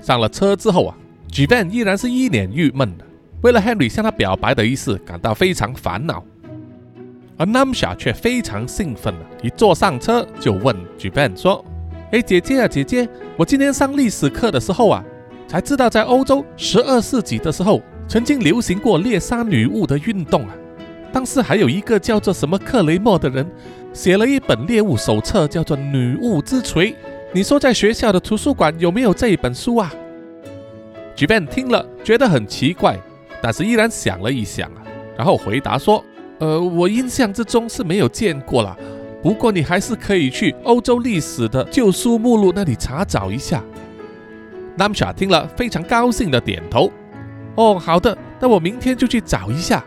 [0.01, 0.97] 上了车之后啊
[1.31, 3.05] ，Jivan 依然是一脸郁闷的，
[3.43, 6.25] 为了 Henry 向他表白的意思感到非常烦恼，
[7.37, 11.63] 而 Namsha 却非常兴奋的，一坐上车就问 Jivan 说
[12.11, 15.05] ：“哎，姐姐啊，姐姐，我今天上历史课的时候啊，
[15.47, 20.53] 才知道在欧洲十二世纪的时候。”曾经流行过猎杀女巫的运动啊，
[21.13, 23.49] 当时还有一个叫做什么克雷默的人，
[23.93, 26.91] 写了一本猎物手册，叫做《女巫之锤》。
[27.33, 29.95] 你说在学校的图书馆有没有这一本书啊
[31.15, 32.99] j v a n 听了觉得很奇怪，
[33.41, 34.83] 但是依然想了一想啊，
[35.17, 36.05] 然后回答说
[36.41, 38.77] ：“呃，我印象之中是没有见过了。
[39.23, 43.63] 不过你还是可以去欧洲历史的旧书目录那里查找一下。”
[44.79, 46.91] Namsha 听了非常高兴的点头
[47.57, 49.85] ：“哦，好的，那我明天就去找一下。”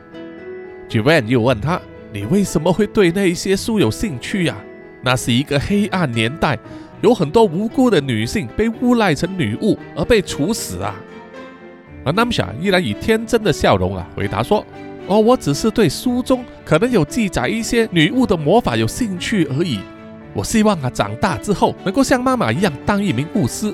[0.88, 1.82] j v a n 又问他
[2.14, 4.56] ：“你为什么会对那些书有兴趣呀？
[5.02, 6.58] 那是一个黑暗年代。”
[7.02, 10.96] 有很多无辜的女性被诬赖成女巫而被处死啊！
[12.06, 14.66] 而 Namsha 依然以天真的笑容啊回答说
[15.08, 19.80] ：“哦，我只是对书中可能有记载一些女巫的魔法有兴趣而已。
[20.34, 23.74] 我希望啊长大之后能够像妈妈一样当一名巫师。”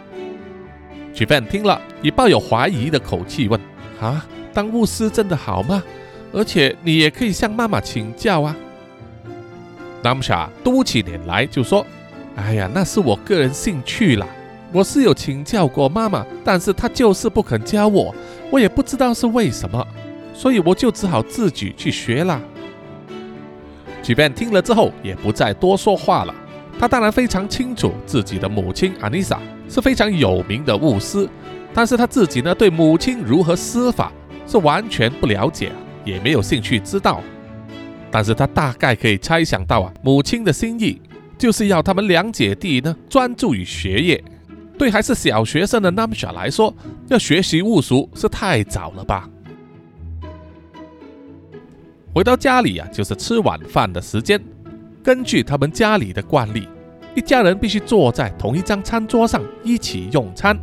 [1.13, 3.59] j v a n 听了，以抱有怀疑的口气问
[4.01, 5.83] ：“啊，当巫师真的好吗？
[6.31, 8.55] 而且你也可以向妈妈请教啊。
[10.03, 11.85] ”Namsha 嘟起脸来就说。
[12.35, 14.25] 哎呀，那是我个人兴趣啦。
[14.71, 18.15] 我是有请教过妈妈，但是她就是不肯教我，
[18.49, 19.85] 我也不知道是为什么，
[20.39, 22.39] 所以我就只好自己去学啦。
[24.01, 26.33] 即便听了之后，也不再多说话了。
[26.79, 31.27] 他当然非常清楚自己的母亲阿妮莎是非常有名的巫师，
[31.73, 34.13] 但是他自己呢，对母亲如何施法
[34.47, 35.73] 是完全不了解，
[36.05, 37.21] 也没有兴趣知道。
[38.09, 41.01] 但是他大概可以猜想到啊，母亲的心意。
[41.37, 44.23] 就是要他们两姐弟呢专注于学业。
[44.77, 46.73] 对还是小学生的 Namsha 来说，
[47.09, 49.29] 要学习巫术是太早了吧？
[52.19, 54.37] 回到家里啊，就是吃晚饭的时间。
[55.01, 56.67] 根据他们家里的惯例，
[57.15, 60.59] 一家人必须坐在同一张餐桌上一起用餐。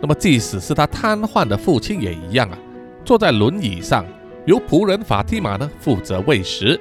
[0.00, 2.56] 那么，即使是他瘫痪的父亲也一样啊，
[3.04, 4.06] 坐在轮椅上，
[4.46, 6.80] 由仆人法蒂玛呢负责喂食。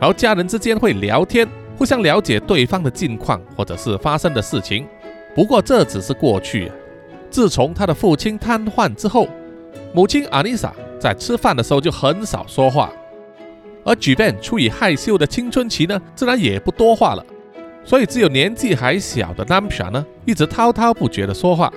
[0.00, 1.46] 然后家人之间会聊天。
[1.76, 4.84] 互相了解对方的近况，或者是发生的事情。
[5.32, 6.72] 不过这只是过去。
[7.30, 9.28] 自从他的父亲瘫痪之后，
[9.94, 12.90] 母亲阿丽莎在吃饭的时候就很少说话。
[13.84, 17.24] 而举便出于害羞的青春期呢，自然也不多话了。
[17.84, 21.72] 所以只有年纪还小的 Namsha 呢，一直滔滔不绝的说话，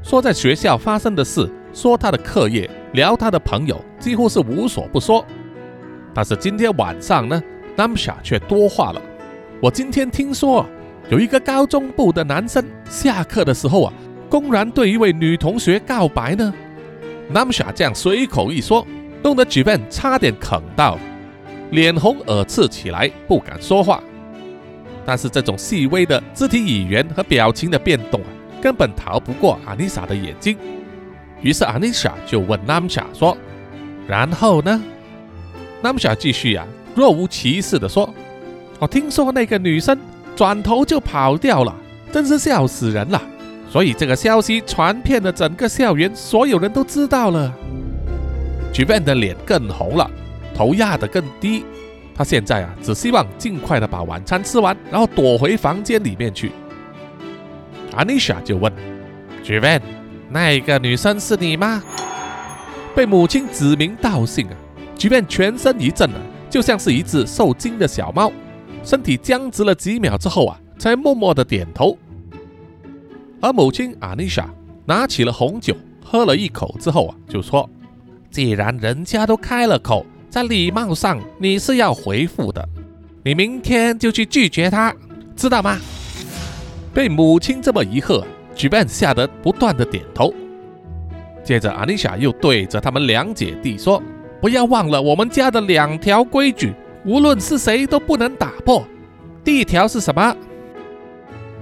[0.00, 5.24] 说在学校发生的事，说他的课业，聊他的朋友，几乎是无所不说。
[6.14, 7.42] 但是今天晚上呢
[7.76, 9.02] ，Namsha 却多话了。
[9.60, 10.64] 我今天听说，
[11.08, 13.92] 有一个高中部的男生下课的时候啊，
[14.28, 16.54] 公然对一位女同学告白呢。
[17.32, 18.86] Namsha 这样随口一说，
[19.22, 20.98] 弄得 j i v a n 差点啃到，
[21.70, 24.02] 脸红耳赤起来，不敢说话。
[25.06, 28.28] 但是这种细微的肢体语言和表情的变动啊，
[28.60, 30.56] 根本逃不过阿妮莎的眼睛。
[31.40, 33.36] 于是阿妮莎就问 Namsha 说
[34.06, 34.82] ：“然后呢
[35.82, 38.12] ？”Namsha 继续啊，若无其事地说。
[38.78, 39.98] 我听说那个女生
[40.34, 41.74] 转头就跑掉了，
[42.10, 43.22] 真是笑死人了。
[43.70, 47.54] 所以这个消息传遍了整个校园，所有人都知道了。
[48.72, 50.10] 举办的脸更红了，
[50.52, 51.64] 头压得更低。
[52.12, 56.50] 他现在啊，只希望尽快的把晚餐吃完，然后躲回房间里面去。
[57.94, 58.72] 阿妮莎就问
[59.42, 59.80] ：“举办，
[60.28, 61.80] 那个女生是你吗？”
[62.94, 64.54] 被母亲指名道姓啊，
[64.96, 66.18] 举办全身一震啊，
[66.50, 68.32] 就像是一只受惊的小猫。
[68.82, 71.96] 身体僵直了几秒之后啊，才默默的点头。
[73.40, 74.48] 而母亲阿妮莎
[74.84, 75.74] 拿起了红酒，
[76.04, 77.68] 喝了一口之后啊，就说
[78.30, 82.68] ：“既然人家都开了口，在礼貌上你是要回复的，
[83.24, 84.94] 你明天就去拒绝他，
[85.34, 85.78] 知道吗？”
[86.92, 90.32] 被母亲这么一喝，举办吓得不断的点头。
[91.42, 94.02] 接着阿妮莎又对着他们两姐弟说
[94.40, 96.72] ：“不要忘了我们家的两条规矩。”
[97.02, 98.86] 无论是谁都不能打破。
[99.42, 100.36] 第一条是什么？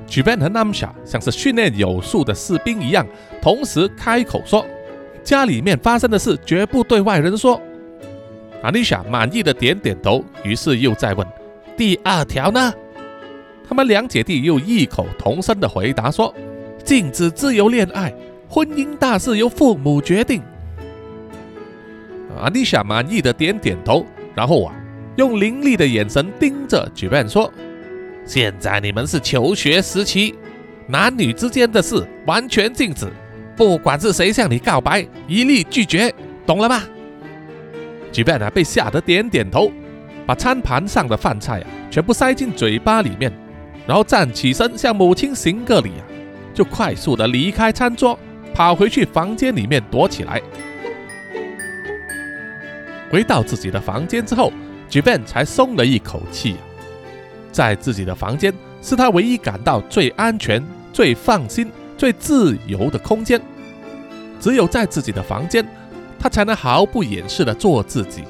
[0.09, 3.07] 举办和 Namsha 像是训练有素的士兵一样，
[3.43, 4.67] 同时开口说
[5.23, 7.61] ：“家里面发生的事绝不对外人说。”
[8.63, 11.27] 阿丽莎满意的点点头，于是又再问
[11.77, 12.73] ：“第二条呢？”
[13.69, 16.35] 他们两姐弟又异口同声的回答说
[16.83, 18.13] ：“禁止自由恋爱，
[18.49, 20.43] 婚姻大事由父母决定。”
[22.41, 24.75] 阿丽莎满意的点点头，然后啊。
[25.17, 27.53] 用凌厉的眼神盯着举办说
[28.29, 30.35] ：“现在你们是求学时期，
[30.87, 33.11] 男女之间的事完全禁止，
[33.57, 36.15] 不管是谁向你告白，一律拒绝，
[36.47, 36.83] 懂了吗？”
[38.13, 39.73] 举办呢被吓得点点头，
[40.27, 43.33] 把餐盘上的饭菜啊全部塞进嘴巴里面，
[43.87, 46.05] 然后站起身向母亲行个礼啊，
[46.53, 48.19] 就快速的离开餐桌，
[48.53, 50.39] 跑回去房间里面躲起来。
[53.11, 54.53] 回到自己的房间之后。
[54.91, 56.57] 举办才松了一口气。
[57.51, 63.41] 在自己的房间是他唯一感到最安全、最放心、最自由的空间。
[64.41, 65.67] 只有在自己的房间，
[66.19, 68.23] 他才能毫不掩饰地做自己，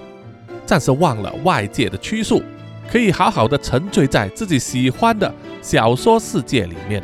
[0.65, 2.43] 暂时忘了外界的拘束，
[2.91, 7.03] 可以好好的沉醉在自己喜欢的小说世界里面。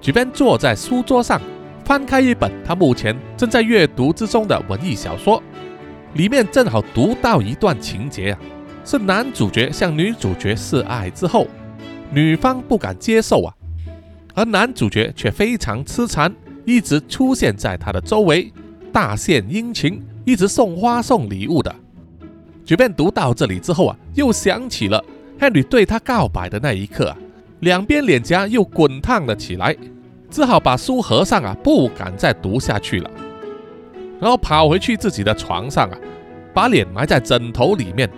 [0.00, 1.40] 举边坐在书桌上，
[1.84, 5.40] 翻开一本他目前正在阅读之中的文艺小说，
[6.14, 8.38] 里面正好读到一段情节啊，
[8.84, 11.46] 是男主角向女主角示爱之后，
[12.12, 13.54] 女方不敢接受啊，
[14.34, 18.52] 而男主角却非常痴缠，一直出现在她的周围，
[18.92, 21.74] 大献殷勤，一直送花送礼物的。
[22.64, 25.04] 举边读到这里之后啊，又想起了
[25.38, 27.16] Henry 对他告白的那一刻啊。
[27.60, 29.76] 两边脸颊又滚烫了起来，
[30.30, 33.10] 只好把书合上啊，不敢再读下去了。
[34.20, 35.98] 然后跑回去自己的床上啊，
[36.54, 38.08] 把脸埋在枕头里面，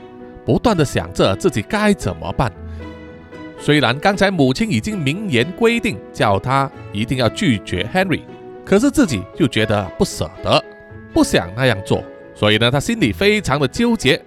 [0.44, 2.52] 不断的想着自己该怎么办。
[3.58, 8.22] 虽然刚才母亲已经明言规定叫他一定要拒绝 Henry，
[8.64, 10.62] 可是自己又觉得不舍得，
[11.12, 12.02] 不想那样做，
[12.34, 14.20] 所以呢，他心里非常的纠结，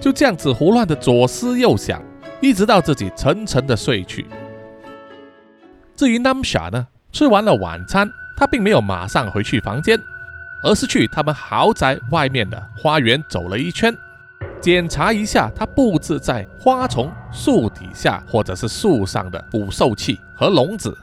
[0.00, 2.02] 就这样子胡乱的左思右想。
[2.40, 4.26] 一直到自己沉沉的睡去。
[5.96, 8.06] 至于 Namsha 呢，吃完了晚餐，
[8.36, 9.98] 他并没有马上回去房间，
[10.62, 13.96] 而是去他们豪宅外面的花园走了一圈，
[14.60, 20.96] 检查一下他布置在花丛、树底下或者是树上的捕兽器和笼子。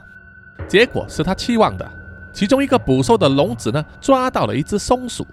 [0.68, 1.88] 结果是他期望的，
[2.32, 5.26] 其中一个捕兽的笼子呢，抓到了一只松鼠。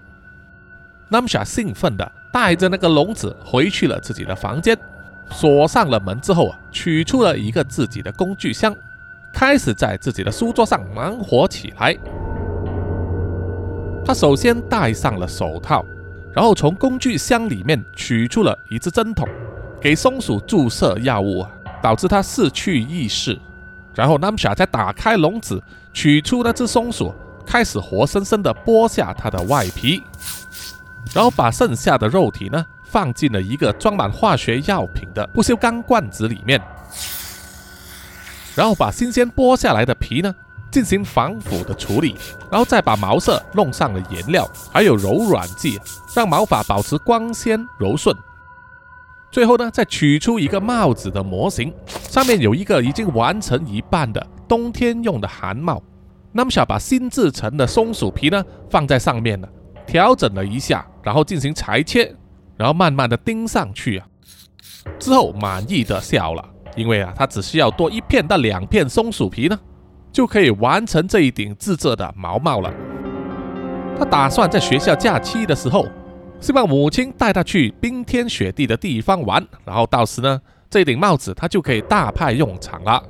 [1.10, 4.78] Namsha 兴奋地带着那个笼子回去了自己的房间。
[5.32, 8.76] 锁上了门之后啊，取出了一个自己的工具箱，
[9.34, 11.96] 开始在自己的书桌上忙活起来。
[14.04, 15.86] 他首先戴上了手套，
[16.34, 19.28] 然后从工具箱里面取出了一支针筒，
[19.82, 21.46] 给松鼠注射药物，
[21.82, 23.38] 导致它失去意识。
[23.96, 25.62] 然后 Namsha 再打开笼子，
[25.94, 27.14] 取出那只松鼠，
[27.46, 30.04] 开始活生生的剥下它的外皮，
[31.14, 32.66] 然后把剩下的肉体呢。
[32.92, 36.60] 放进了一个装满化学药品的不锈钢罐子里面，
[38.56, 40.36] 然后把新鲜剥下来的皮呢
[40.72, 42.16] 进行防腐的处理，
[42.52, 45.80] 然后再把毛色弄上了颜料，还有柔软剂，
[46.16, 48.16] 让毛发保持光鲜柔顺。
[49.32, 55.82] 最后呢，再取出一个帽子的模型，上面有一个已经完成一半的冬天用的寒帽。
[56.32, 59.48] 那么想把新制成的松鼠皮呢放在上面呢，
[59.86, 62.16] 调整了一下，然后进行裁切。
[62.58, 64.06] 然后慢慢的钉上去啊，
[65.00, 66.44] 之后满意的笑了，
[66.76, 69.58] 因为啊，他只需要多一片到两片松鼠皮呢，
[70.12, 72.74] 就可以完成这一顶自制的毛帽了。
[73.98, 75.86] 他打算在学校假期的时候，
[76.40, 83.04] 希望母亲带他去冰天雪地的地方玩，然后到时呢，这顶帽子他就可以大派用场了。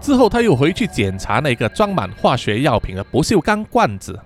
[0.00, 4.18] 之后他又回去检查那个装满化学药品的不锈钢罐子，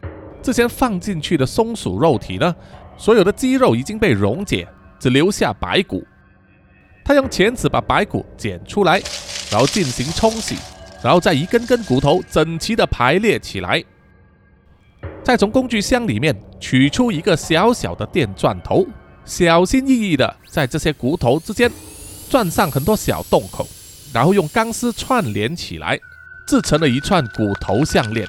[0.42, 2.54] 之前放进去的松鼠肉体呢？
[2.98, 4.66] 所有的肌肉已经被溶解，
[4.98, 6.02] 只留下白骨。
[7.04, 9.00] 他用钳子把白骨剪出来，
[9.50, 10.56] 然后进行冲洗，
[11.06, 13.80] 然后再一根根骨头整齐地排列起来。
[15.22, 18.84] 再从工具箱里面取出一个小小的电钻头，
[19.24, 21.70] 小心翼翼地在这些骨头之间
[22.28, 23.68] 钻上很多小洞口，
[24.12, 25.96] 然后用钢丝串联起来，
[26.44, 28.26] 制成了一串骨头项链。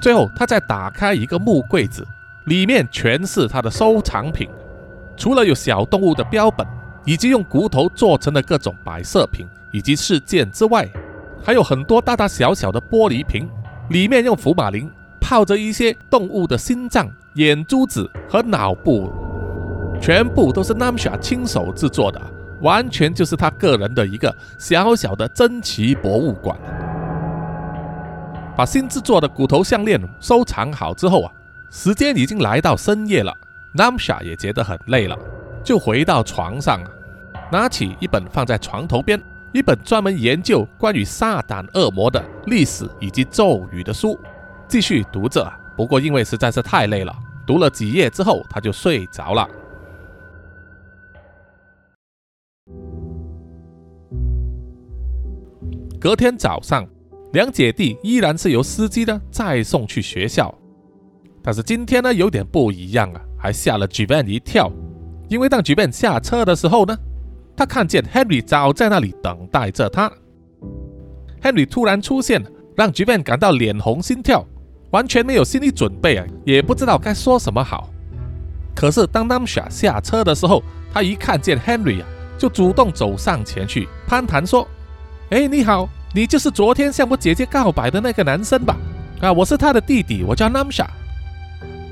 [0.00, 2.06] 最后，他再打开一个木柜子。
[2.46, 4.48] 里面全是他的收藏品，
[5.14, 6.66] 除了有小动物的标本，
[7.04, 10.88] 以及用骨头做成的各种摆设品以及饰件之外，
[11.42, 13.48] 还有很多大大小小的玻璃瓶，
[13.88, 19.10] 里面用福马林泡着一些动物的心脏、眼珠子和脑部，
[20.00, 22.20] 全部都是 Namsha 亲手制作的，
[22.60, 26.56] 完全就是他个人的一个小小的珍奇博物馆。
[28.56, 31.32] 把新制作的骨头项链收藏好之后啊。
[31.72, 33.32] 时间已经来到深夜了
[33.76, 35.16] ，Namsha 也觉得很累了，
[35.62, 36.80] 就回到床上，
[37.48, 39.22] 拿起一本放在床头边，
[39.52, 44.18] 一本专门研究关于撒旦恶魔的历史以及咒语的书，
[44.68, 45.50] 继续读着。
[45.76, 47.12] 不过因为实在是太累了，
[47.46, 49.48] 读了几页之后他就睡着了。
[56.00, 56.86] 隔天早上，
[57.32, 60.54] 两姐弟依然是由司机呢再送去学校。
[61.42, 64.70] 但是今天呢，有点不一样啊，还吓了 j v a n 一跳。
[65.28, 66.96] 因为当 j v a n 下车的时候呢，
[67.60, 70.10] 他看见 Henry 早在那里等待着他。
[71.42, 72.42] Henry 突然出现，
[72.74, 74.42] 让 j v a n 感到脸红心跳，
[74.92, 77.90] 完全没有心理准备啊，也不知道该说什么好。
[78.74, 82.06] 可是当 Namsha 下车的时候，他一看见 Henry 啊，
[82.38, 84.66] 就主动走上前去攀谈说
[85.28, 88.74] ：“哎，你好，你就是昨天向我姐姐告白的那个男生吧？
[89.20, 90.86] 啊，我是他的弟弟，我叫 Namsha。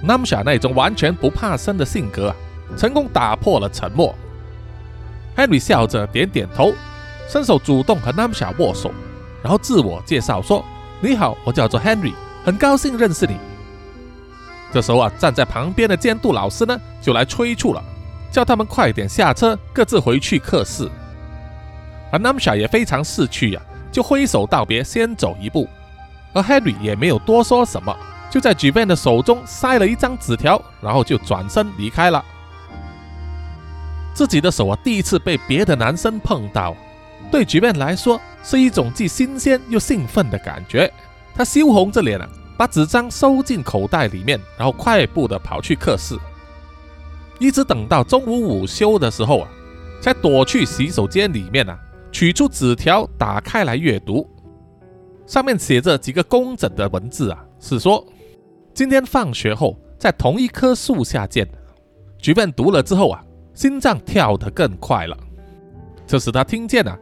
[0.03, 2.37] Namsha 那种完全不怕生的性格啊，
[2.75, 4.15] 成功打破了沉默。
[5.39, 6.75] Henry 笑着点点头，
[7.29, 8.91] 伸手主动和 Namsha 握手，
[9.41, 10.65] 然后自我介绍说
[11.01, 12.13] ：“你好，我叫做 Henry，
[12.45, 13.37] 很高兴认识你。”
[14.75, 17.81] 这时候啊，站在旁边的监督老师呢，就来催促了，
[18.33, 20.91] 叫他们快点下车，各自回去课室。
[22.11, 23.63] 而 Namsha 也非常识趣呀，
[23.93, 25.69] 就挥手道别，先走一步。
[26.33, 27.97] 而 Henry 也没有多说什么，
[28.29, 32.25] 就在 j u v a n 的手中塞了一张纸条，然后就转身离开了。
[34.19, 36.75] 自己的手啊，第一次被别的男生碰到，
[37.31, 40.93] 对 j u v a n 来说是一种既新鲜又兴奋的感觉。
[41.37, 42.29] 他羞红着脸啊。
[42.57, 46.19] 把纸张收进口袋里面，然后快步的跑去课室，
[47.39, 49.49] 一直等到中午午休的时候啊，
[50.03, 51.79] 才躲去洗手间里面啊，
[52.11, 54.29] 取出纸条打开来阅读，
[55.25, 58.05] 上面写着几个工整的文字啊，是说
[58.75, 61.49] 今天放学后在同一棵树下见。
[62.19, 63.23] 菊便读了之后啊，
[63.59, 65.19] 心脏跳得更快了。
[66.07, 66.97] 这时他听见啊，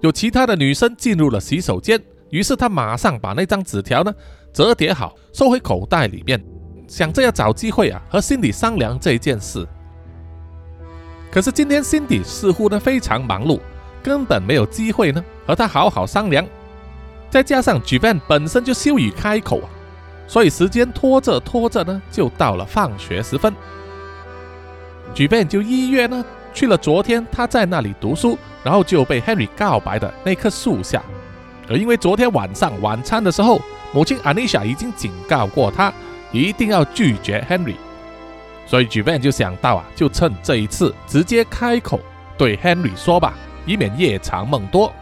[0.00, 4.12] 有其他的女生进入了洗手间，于是他马上把那张纸条呢。
[4.52, 6.44] 折叠好，收回口袋里面，
[6.88, 9.64] 想着要找机会啊和辛迪商量这件事。
[11.30, 13.60] 可是今天辛迪似乎呢非常忙碌，
[14.02, 16.44] 根本没有机会呢和他好好商量。
[17.30, 19.70] 再加上 j v a n 本身就羞于开口啊，
[20.26, 23.54] 所以时间拖着拖着呢，就到了放学时分。
[25.14, 31.02] J v a n 就依约呢去了昨天他在那里读书，然后就被 Henry 告白的那棵树下。
[31.68, 33.60] 而因为昨天晚上晚餐的时候，
[33.92, 35.92] 母亲 Anisha 已经警告过他，
[36.30, 37.76] 一定要拒绝 Henry，
[38.66, 42.00] 所以 j u v a n 就想到啊，就趁这一次直接开口
[42.36, 43.34] 对 Henry 说吧，
[43.66, 44.92] 以免夜长梦多。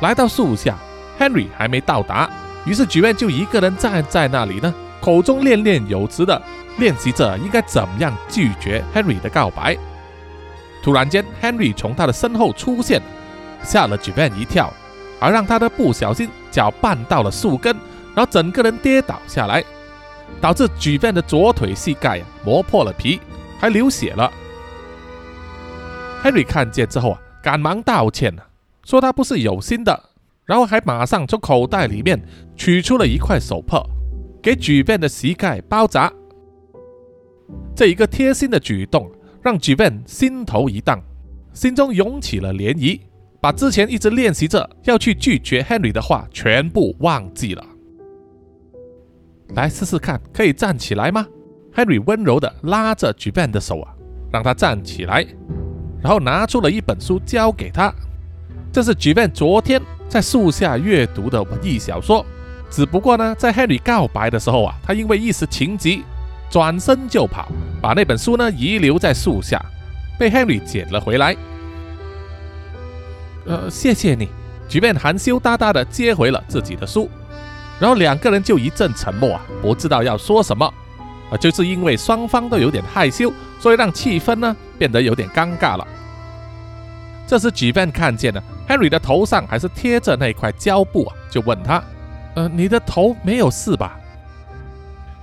[0.00, 0.76] 来到树下
[1.18, 2.30] ，Henry 还没到达，
[2.66, 4.72] 于是 j u v a n 就一个人站在那里呢，
[5.06, 6.42] 口中念念有词的
[6.78, 9.76] 练习着应该怎么样拒绝 Henry 的告白。
[10.82, 13.00] 突然间，Henry 从他的身后出现，
[13.62, 14.68] 吓了 j u v a n 一跳。
[15.20, 17.74] 而让他的不小心脚绊到了树根，
[18.16, 19.64] 然后整个人跌倒下来，
[20.40, 23.20] 导致举便的左腿膝盖磨破了皮，
[23.60, 24.28] 还流血了。
[26.24, 28.34] Henry 看见之后啊，赶忙道歉，
[28.84, 30.10] 说他不是有心的，
[30.44, 32.20] 然后还马上从口袋里面
[32.56, 33.80] 取出了一块手帕，
[34.46, 36.08] 给举便的膝盖包扎。
[37.74, 39.10] 这一个贴心的举动
[39.42, 41.02] 让举便心头一荡，
[41.52, 43.00] 心中涌起了涟漪。
[43.40, 47.66] 把之前一直练习着要去拒绝 Henry 的话全部忘记了。
[49.56, 51.26] 来试试看，可以站起来吗
[51.74, 53.92] ？Henry 温柔地拉着 j u 的手啊，
[54.32, 55.26] 让他站起来，
[56.00, 57.92] 然后拿出了一本书交给他。
[58.72, 62.24] 这是 j u 昨天在树下阅读的文艺小说，
[62.76, 66.04] 只不过呢，在 Henry 告白的时候啊，他因为一时情急，
[66.50, 67.48] 转身就跑，
[67.80, 69.58] 把那本书呢遗留在树下，
[70.18, 71.34] 被 Henry 捡了回来。
[73.46, 74.28] 呃，谢谢你。
[74.68, 77.08] 即便含羞答答的接回了自己的书，
[77.80, 80.66] 然后两个人就一阵沉默啊，不知道要说什么。
[81.30, 85.88] 啊，就是因为双方都有点害羞，所以让气氛呢变得有点尴尬了。
[87.26, 91.82] 这时，举便看见了 Henry 的头上还是贴着那块胶布啊，就问他
[92.36, 93.98] ：“呃，你的头没有事吧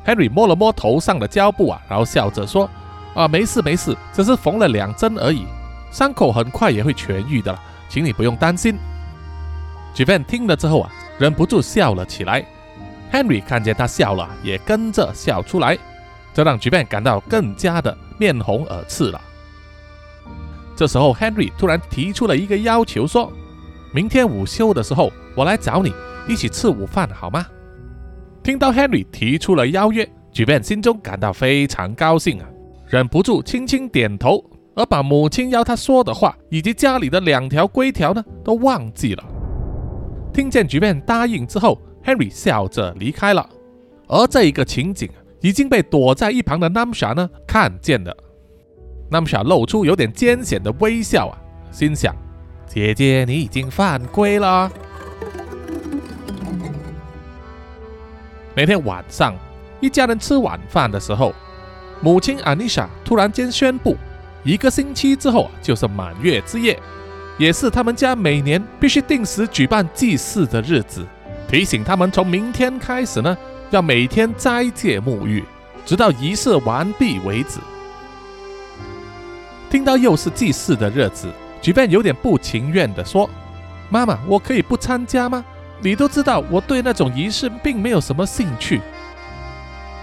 [0.05, 2.69] ？”Henry 摸了摸头上的胶布啊，然后笑着说
[3.15, 5.45] ：“啊，没事没事，只是缝了两针而已，
[5.91, 8.75] 伤口很快也会痊愈的了。”请你不用担心。
[9.93, 10.89] j v a n 听了之后啊，
[11.19, 12.43] 忍不住笑了起来。
[13.11, 15.77] Henry 看见他笑了，也跟着笑出来，
[16.33, 19.21] 这让 j v a n 感到更加的面红耳赤了。
[20.75, 23.31] 这时候，Henry 突然提出了一个要求，说
[23.93, 25.93] ：“明天午休的时候，我来找你
[26.27, 27.45] 一起吃午饭，好吗？”
[28.43, 32.49] 听到 Henry 提出了邀约 j v a n 心中感到非常高兴啊，
[32.87, 34.43] 忍不住轻轻点头。
[34.75, 39.23] 而把母亲要他说的话，以及家里的两条规条呢，都忘记了。
[40.33, 43.47] 听见局面答应之后，Henry 笑着离开了。
[44.07, 45.07] 而这一个情景
[45.41, 48.17] 已经被躲在一旁的 Namsha 呢看见了。
[49.11, 51.37] Namsha 露出有点艰险的微笑啊，
[51.71, 52.15] 心想：
[52.67, 54.71] 姐姐你已经犯规了。
[58.55, 59.35] 每天晚上，
[59.79, 61.33] 一家人吃晚饭的时候，
[62.01, 63.97] 母亲 Anisha 突然间宣布。
[64.43, 66.77] 一个星期之后就是满月之夜，
[67.37, 71.05] 也是他们家每年必须定时举办祭祀的日子。
[71.47, 73.37] 提醒他们从明天开始呢，
[73.69, 75.43] 要每天斋戒沐浴，
[75.85, 77.59] 直到仪式完毕为止。
[79.69, 81.31] 听到又是祭祀的日子，
[81.63, 83.27] 举办有点不情愿地说
[83.89, 85.43] ：“妈妈，我可以不参加吗？
[85.81, 88.81] 你都知道我对那种仪式并没有什么兴趣。”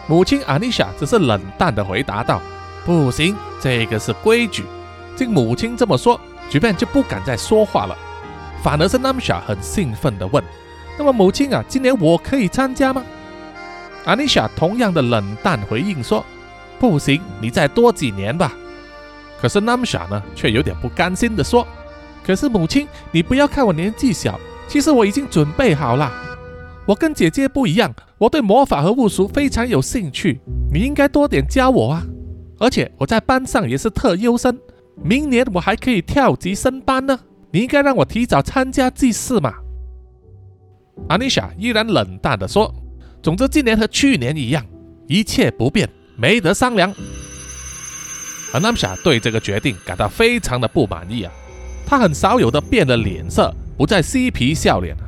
[0.09, 2.41] 母亲阿妮莎只是冷淡地回答道
[2.87, 4.65] ：“不行，这个是规矩。”
[5.19, 7.95] 听母亲这么说，举办就不敢再说话了，
[8.63, 10.43] 反而是南莎很兴奋地问
[10.97, 13.05] ：“那么母亲啊，今年我可以参加吗？”
[14.07, 16.25] 阿妮莎同样的冷淡回应说
[16.81, 18.51] ：“不行，你再多几年吧。”
[19.41, 21.67] 可是 Namsa 呢，却有点不甘心地说
[22.25, 24.39] ：“可是母亲，你不要看我年纪小，
[24.69, 26.13] 其实我已经准备好了。
[26.87, 30.41] 我跟姐姐不一样，我对魔法和巫术非常有兴趣，
[30.73, 32.07] 你应该多点教我啊！
[32.59, 34.59] 而且我在班上也是特优生，
[35.03, 37.19] 明年我还可以跳级升班呢。
[37.53, 39.55] 你应该让我提早参加祭祀嘛。”
[41.09, 42.75] 阿妮莎依然冷淡地说。
[43.23, 44.65] 总之，今年和去年一样，
[45.07, 45.87] 一切不变，
[46.17, 46.91] 没得商量。
[48.53, 51.33] 而南莎对这个决定感到非常的不满意啊，
[51.87, 55.03] 他很少有的变了脸色，不再嬉皮笑脸了，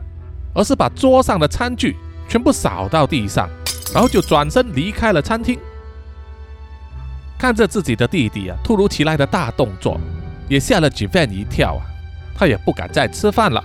[0.54, 1.96] 而是把桌上的餐具
[2.28, 3.48] 全部扫到地上，
[3.92, 5.58] 然后就转身离开了餐厅。
[7.38, 10.00] 看着自己的弟弟啊，突如其来的大动作，
[10.48, 11.82] 也吓了吉凡一跳啊，
[12.36, 13.62] 他也不敢再吃饭了。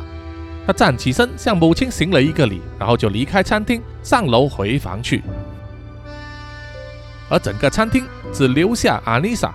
[0.65, 5.23] 他站起身，向母亲行了一个礼，然后就离开餐厅，上楼回房去。
[7.30, 9.53] 而整个餐厅只留下阿丽莎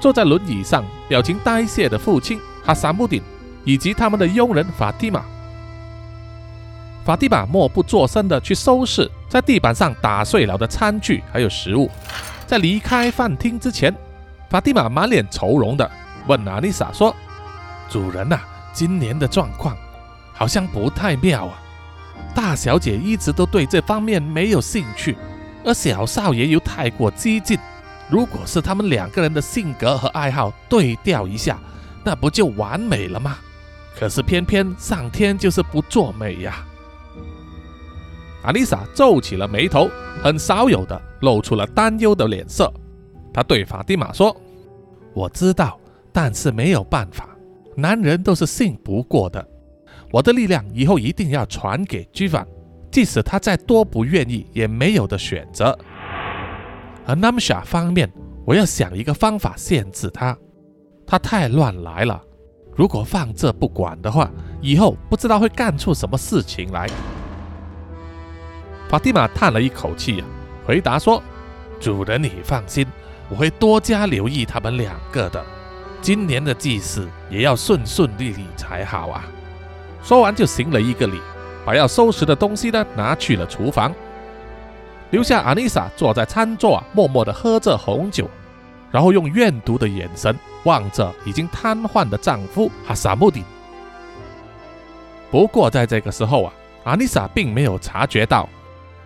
[0.00, 3.22] 坐在轮椅上，表情呆滞的父亲哈萨穆丁，
[3.64, 5.24] 以及他们的佣人法蒂玛。
[7.04, 11.90] 法蒂玛默不作声的去收拾在地板上打碎了的餐具还有食物。
[12.46, 13.94] 在离开饭厅之前，
[14.50, 15.90] 法蒂玛满脸愁容的
[16.26, 17.14] 问阿丽莎说
[17.88, 18.38] ：“主人呐，
[18.72, 19.76] 今年的状况？”
[20.34, 21.58] 好像不太妙啊！
[22.34, 25.16] 大小姐一直都对这方面没有兴趣，
[25.64, 27.58] 而小少爷又太过激进。
[28.10, 31.58] 如果是他们两个人的性格和爱好对调一下，
[32.02, 33.38] 那不就完美了吗？
[33.98, 36.64] 可是偏偏上天就是不作美呀！
[38.42, 39.90] 阿丽莎皱起了眉头，
[40.22, 42.72] 很少有的露出了担忧的脸色。
[43.34, 44.34] 她对法蒂玛说
[45.12, 45.78] ：“我知道，
[46.12, 47.28] 但是没有办法，
[47.76, 49.46] 男人都是信不过的。”
[50.10, 52.46] 我的力量以后一定要传给居凡，
[52.90, 55.76] 即使他再多不愿意，也没有的选择。
[57.08, 58.12] 而 Namsha 方面，
[58.44, 60.36] 我要想一个方法限制他，
[61.06, 62.22] 他太乱来了。
[62.76, 64.30] 如果放这不管的话，
[64.60, 66.86] 以后不知道会干出什么事情来。
[68.90, 70.24] 法蒂玛叹了一口气呀，
[70.66, 71.22] 回答说
[71.80, 72.86] ：“主人，你放心，
[73.30, 75.42] 我会多加留意他们两个的。
[76.02, 79.24] 今年的祭祀也要顺顺利利才好啊。”
[80.04, 81.18] 说完就行了一个礼，
[81.64, 83.94] 把要收拾的东西呢拿去了厨房，
[85.10, 88.28] 留下阿丽莎坐在餐桌啊，默默地喝着红酒，
[88.90, 93.42] 然后用怨毒的眼神望着已经瘫痪的丈夫哈萨穆丁。
[95.30, 96.52] 不过在这个时候啊，
[96.84, 98.48] 阿丽莎并没有察觉到，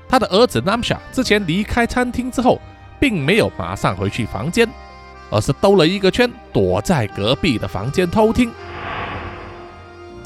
[0.08, 2.60] 她的儿子南夏之前离开餐厅之后，
[2.98, 4.68] 并没有马上回去房间，
[5.30, 8.50] 而是兜了一个圈，躲在隔壁的房间偷听。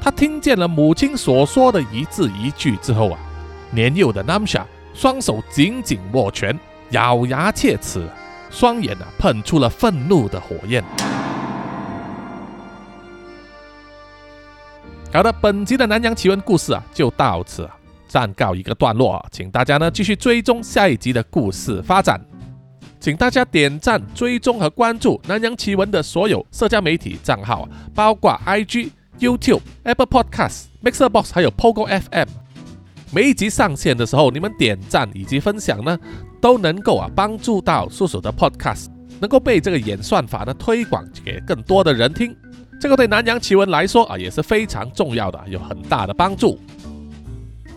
[0.00, 3.18] 他听见了母亲所说的一字一句之后啊，
[3.70, 4.62] 年幼的 Namsha
[4.96, 6.58] 双手紧紧握拳，
[6.92, 8.08] 咬牙切齿，
[8.50, 10.82] 双眼啊喷出了愤怒的火焰。
[15.12, 17.68] 好的，本集的南洋奇闻故事啊就到此
[18.08, 22.18] 暂告一个段落，请大家呢继续追踪下一集的故事发展，
[22.98, 28.92] 请大家点赞、追踪和关注南洋奇闻的所有社交媒体账号，包括 IG。
[29.18, 32.28] YouTube、Apple Podcasts、Mixer Box 还有 Pogo FM，
[33.12, 35.98] 每一集上线的时候，你们点赞以及分享呢，
[36.40, 38.86] 都能够啊帮助到叔叔的 Podcast
[39.20, 42.36] 能够被这个演算法呢推广给更多的人听。
[42.80, 46.58] 这个对南洋奇闻来说啊也是非常重要的，有很大的帮助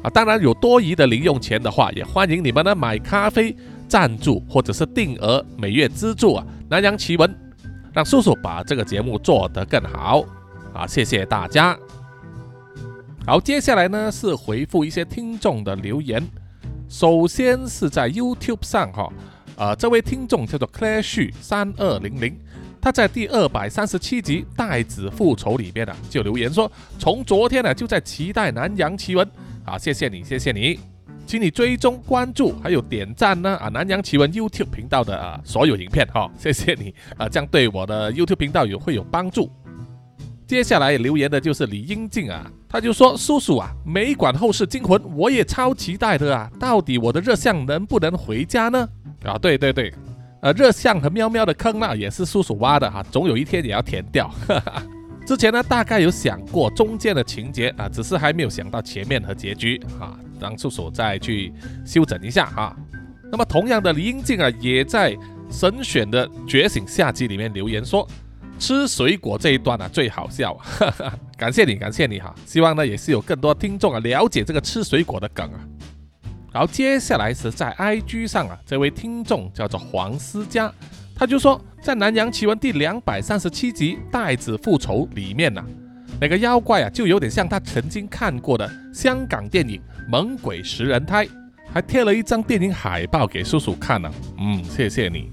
[0.02, 0.10] 啊。
[0.10, 3.56] 当然有多余的零用钱的话，也欢迎你们呢买咖啡
[3.88, 7.34] 赞助或者是定额每月资助啊南洋奇闻，
[7.94, 10.24] 让叔叔把这个节目做得更好。
[10.74, 11.78] 啊，谢谢大家。
[13.26, 16.26] 好，接下来呢是回复一些听众的留言。
[16.88, 19.07] 首先是在 YouTube 上哈，
[19.55, 22.36] 呃，这位听众叫做 Clash 三二零零，
[22.82, 29.30] 他在第二百三十七集《代子复仇》里边呢就留言说，从昨天呢就在期待南洋奇闻。
[29.63, 30.80] 啊，谢谢你，谢谢你，
[31.28, 39.51] 请你追踪关注还有点赞呢啊，南洋奇闻 YouTube 频道的啊所有影片哈，谢谢你啊，这样对我的 YouTube 频道有会有帮助。
[40.50, 46.50] 接下来留言的就是李英静啊，他就说：“叔叔啊，美管后世惊魂，我也超期待的啊！
[46.60, 48.89] 到底我的热像能不能回家呢？”
[49.24, 49.93] 啊，对对对，
[50.41, 54.34] 呃，热象和喵喵的坑呢，也是叔叔挖的哈，总有一天也要填掉。
[55.24, 61.54] 之前呢，大概有想过中间的情节啊，只是还没有想到前面和结局啊，让叔叔再去
[61.86, 62.76] 修整一下哈。
[63.32, 65.16] 那么同样的，李英静啊，也在
[65.52, 68.08] 神选的觉醒下集里面留言说，
[68.60, 72.36] 吃水果这一段啊最好笑，哈 哈感谢你，感谢你哈。
[72.45, 75.60] 希望呢也是有更多听众啊了解这个吃水果的梗啊。
[76.51, 80.72] 然后接下来是在 IG 上啊，这位听众叫做黄思佳，
[81.16, 85.64] 他就说在《南洋奇闻》第两百三十七集《袋子复仇》里面呐，
[86.20, 89.78] 那个妖怪啊就有点像他曾经看过的香港电影
[90.10, 91.26] 《猛鬼食人胎》，
[91.72, 94.12] 还贴了一张电影海报给叔叔看呢。
[94.39, 95.32] 嗯，谢谢你，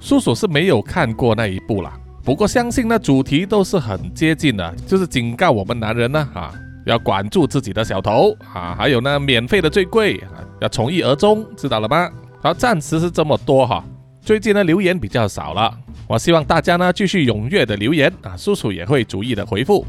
[0.00, 1.94] 叔叔是没有看过那一部啦，
[2.24, 6.50] 不过相信呢主题都是很接近的，就是警告我们男人呢啊，
[6.86, 10.40] 要管住自己的小头啊，还有呢免费的最贵啊。
[10.60, 12.10] 要从一而终，知道了吗？
[12.40, 13.84] 好，暂时是这么多哈。
[14.22, 15.76] 最近呢留言比较少了，
[16.08, 19.84] 我希望大家呢继续踊跃的留言啊，叔叔也会逐一的回复。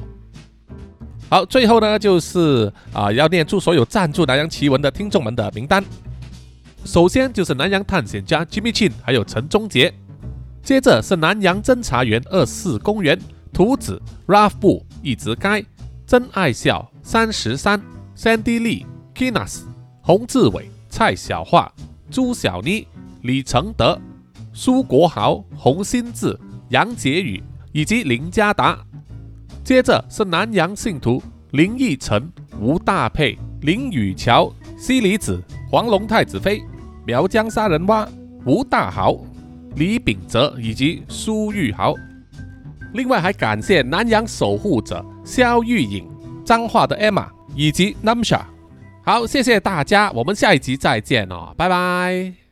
[1.29, 5.81] 好，最后呢就是啊要念出所有赞助南洋奇闻的听众们的名单。
[6.83, 9.93] 首先就是南洋探险家 Jimmy Chin，还有陈忠杰。
[10.65, 13.17] 接着是南洋侦查员二四公园
[13.53, 15.63] 图子 Ralph 布一直该
[16.07, 17.79] 真爱笑三十三
[18.17, 19.61] Sandy Lee Kinas。
[20.01, 21.71] 洪志伟、蔡小桦、
[22.09, 22.87] 朱小妮、
[23.21, 23.99] 李承德、
[24.53, 26.35] 苏国豪、洪新志、
[26.69, 28.75] 杨杰宇以及林家达。
[29.63, 32.27] 接着是南洋信徒林奕晨、
[32.59, 35.39] 吴大佩、林雨桥、西里子、
[35.69, 36.63] 黄龙太子妃、
[37.05, 38.07] 苗疆杀人蛙、
[38.45, 39.15] 吴大豪、
[39.75, 41.93] 李秉哲以及苏玉豪。
[42.93, 46.07] 另外还感谢南洋守护者肖玉颖、
[46.45, 48.41] 彰化的 Emma 以及 Namsha。
[49.03, 52.44] 好，谢谢大家，我们下一集再见哦，拜拜。